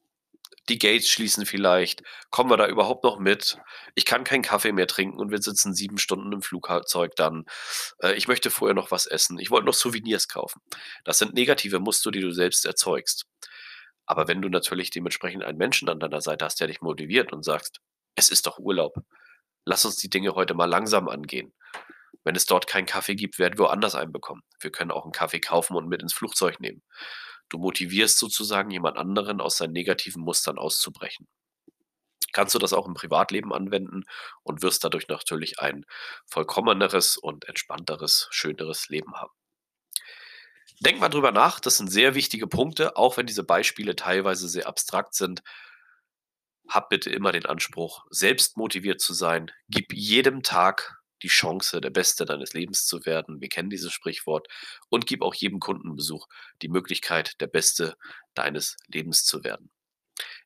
die 0.70 0.78
Gates 0.78 1.08
schließen 1.08 1.44
vielleicht, 1.44 2.02
kommen 2.30 2.48
wir 2.48 2.56
da 2.56 2.68
überhaupt 2.68 3.04
noch 3.04 3.18
mit? 3.18 3.58
Ich 3.94 4.04
kann 4.04 4.24
keinen 4.24 4.42
Kaffee 4.42 4.72
mehr 4.72 4.86
trinken 4.86 5.18
und 5.18 5.30
wir 5.30 5.42
sitzen 5.42 5.74
sieben 5.74 5.98
Stunden 5.98 6.32
im 6.32 6.42
Flugzeug 6.42 7.16
dann. 7.16 7.44
Äh, 8.00 8.14
ich 8.14 8.28
möchte 8.28 8.50
vorher 8.50 8.74
noch 8.74 8.90
was 8.90 9.06
essen, 9.06 9.38
ich 9.38 9.50
wollte 9.50 9.66
noch 9.66 9.74
Souvenirs 9.74 10.28
kaufen. 10.28 10.62
Das 11.04 11.18
sind 11.18 11.34
negative 11.34 11.80
Muster, 11.80 12.10
die 12.10 12.20
du 12.20 12.30
selbst 12.30 12.64
erzeugst. 12.64 13.26
Aber 14.06 14.28
wenn 14.28 14.42
du 14.42 14.48
natürlich 14.48 14.90
dementsprechend 14.90 15.44
einen 15.44 15.58
Menschen 15.58 15.88
an 15.88 16.00
deiner 16.00 16.20
Seite 16.20 16.44
hast, 16.44 16.60
der 16.60 16.68
dich 16.68 16.80
motiviert 16.80 17.32
und 17.32 17.44
sagst, 17.44 17.80
es 18.14 18.30
ist 18.30 18.46
doch 18.46 18.58
Urlaub, 18.58 18.94
lass 19.64 19.84
uns 19.84 19.96
die 19.96 20.10
Dinge 20.10 20.34
heute 20.34 20.54
mal 20.54 20.66
langsam 20.66 21.08
angehen. 21.08 21.52
Wenn 22.24 22.36
es 22.36 22.46
dort 22.46 22.66
keinen 22.66 22.86
Kaffee 22.86 23.14
gibt, 23.14 23.38
werden 23.38 23.58
wir 23.58 23.66
woanders 23.66 23.94
einen 23.94 24.12
bekommen. 24.12 24.42
Wir 24.60 24.70
können 24.70 24.90
auch 24.90 25.04
einen 25.04 25.12
Kaffee 25.12 25.40
kaufen 25.40 25.74
und 25.76 25.88
mit 25.88 26.02
ins 26.02 26.12
Flugzeug 26.12 26.60
nehmen. 26.60 26.82
Du 27.50 27.58
motivierst 27.58 28.18
sozusagen 28.18 28.70
jemand 28.70 28.96
anderen 28.96 29.40
aus 29.40 29.58
seinen 29.58 29.72
negativen 29.72 30.22
Mustern 30.22 30.56
auszubrechen. 30.56 31.28
Kannst 32.32 32.54
du 32.54 32.58
das 32.58 32.72
auch 32.72 32.86
im 32.86 32.94
Privatleben 32.94 33.52
anwenden 33.52 34.04
und 34.42 34.62
wirst 34.62 34.84
dadurch 34.84 35.08
natürlich 35.08 35.58
ein 35.58 35.84
vollkommeneres 36.26 37.16
und 37.16 37.46
entspannteres, 37.48 38.28
schöneres 38.30 38.88
Leben 38.88 39.16
haben. 39.16 39.32
Denk 40.78 41.00
mal 41.00 41.08
drüber 41.08 41.32
nach, 41.32 41.60
das 41.60 41.76
sind 41.76 41.88
sehr 41.90 42.14
wichtige 42.14 42.46
Punkte, 42.46 42.96
auch 42.96 43.16
wenn 43.16 43.26
diese 43.26 43.44
Beispiele 43.44 43.96
teilweise 43.96 44.48
sehr 44.48 44.66
abstrakt 44.66 45.14
sind. 45.14 45.42
Hab 46.68 46.88
bitte 46.88 47.10
immer 47.10 47.32
den 47.32 47.46
Anspruch, 47.46 48.06
selbst 48.10 48.56
motiviert 48.56 49.00
zu 49.00 49.12
sein. 49.12 49.50
Gib 49.68 49.92
jedem 49.92 50.42
Tag 50.42 50.99
die 51.22 51.28
Chance, 51.28 51.80
der 51.80 51.90
Beste 51.90 52.24
deines 52.24 52.52
Lebens 52.52 52.86
zu 52.86 53.04
werden. 53.06 53.40
Wir 53.40 53.48
kennen 53.48 53.70
dieses 53.70 53.92
Sprichwort. 53.92 54.48
Und 54.88 55.06
gib 55.06 55.22
auch 55.22 55.34
jedem 55.34 55.60
Kundenbesuch 55.60 56.26
die 56.62 56.68
Möglichkeit, 56.68 57.40
der 57.40 57.46
Beste 57.46 57.96
deines 58.34 58.76
Lebens 58.88 59.24
zu 59.24 59.44
werden. 59.44 59.70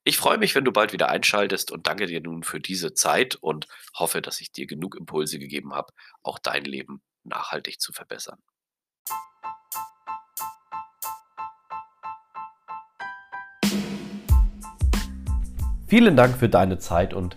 Ich 0.04 0.18
freue 0.18 0.38
mich, 0.38 0.54
wenn 0.54 0.64
du 0.64 0.72
bald 0.72 0.92
wieder 0.92 1.08
einschaltest 1.08 1.72
und 1.72 1.86
danke 1.86 2.06
dir 2.06 2.20
nun 2.20 2.42
für 2.42 2.60
diese 2.60 2.94
Zeit 2.94 3.36
und 3.36 3.66
hoffe, 3.94 4.22
dass 4.22 4.40
ich 4.40 4.52
dir 4.52 4.66
genug 4.66 4.96
Impulse 4.96 5.38
gegeben 5.38 5.74
habe, 5.74 5.92
auch 6.22 6.38
dein 6.38 6.64
Leben 6.64 7.02
nachhaltig 7.24 7.80
zu 7.80 7.92
verbessern. 7.92 8.38
Vielen 15.86 16.16
Dank 16.16 16.36
für 16.36 16.48
deine 16.48 16.78
Zeit 16.78 17.14
und 17.14 17.36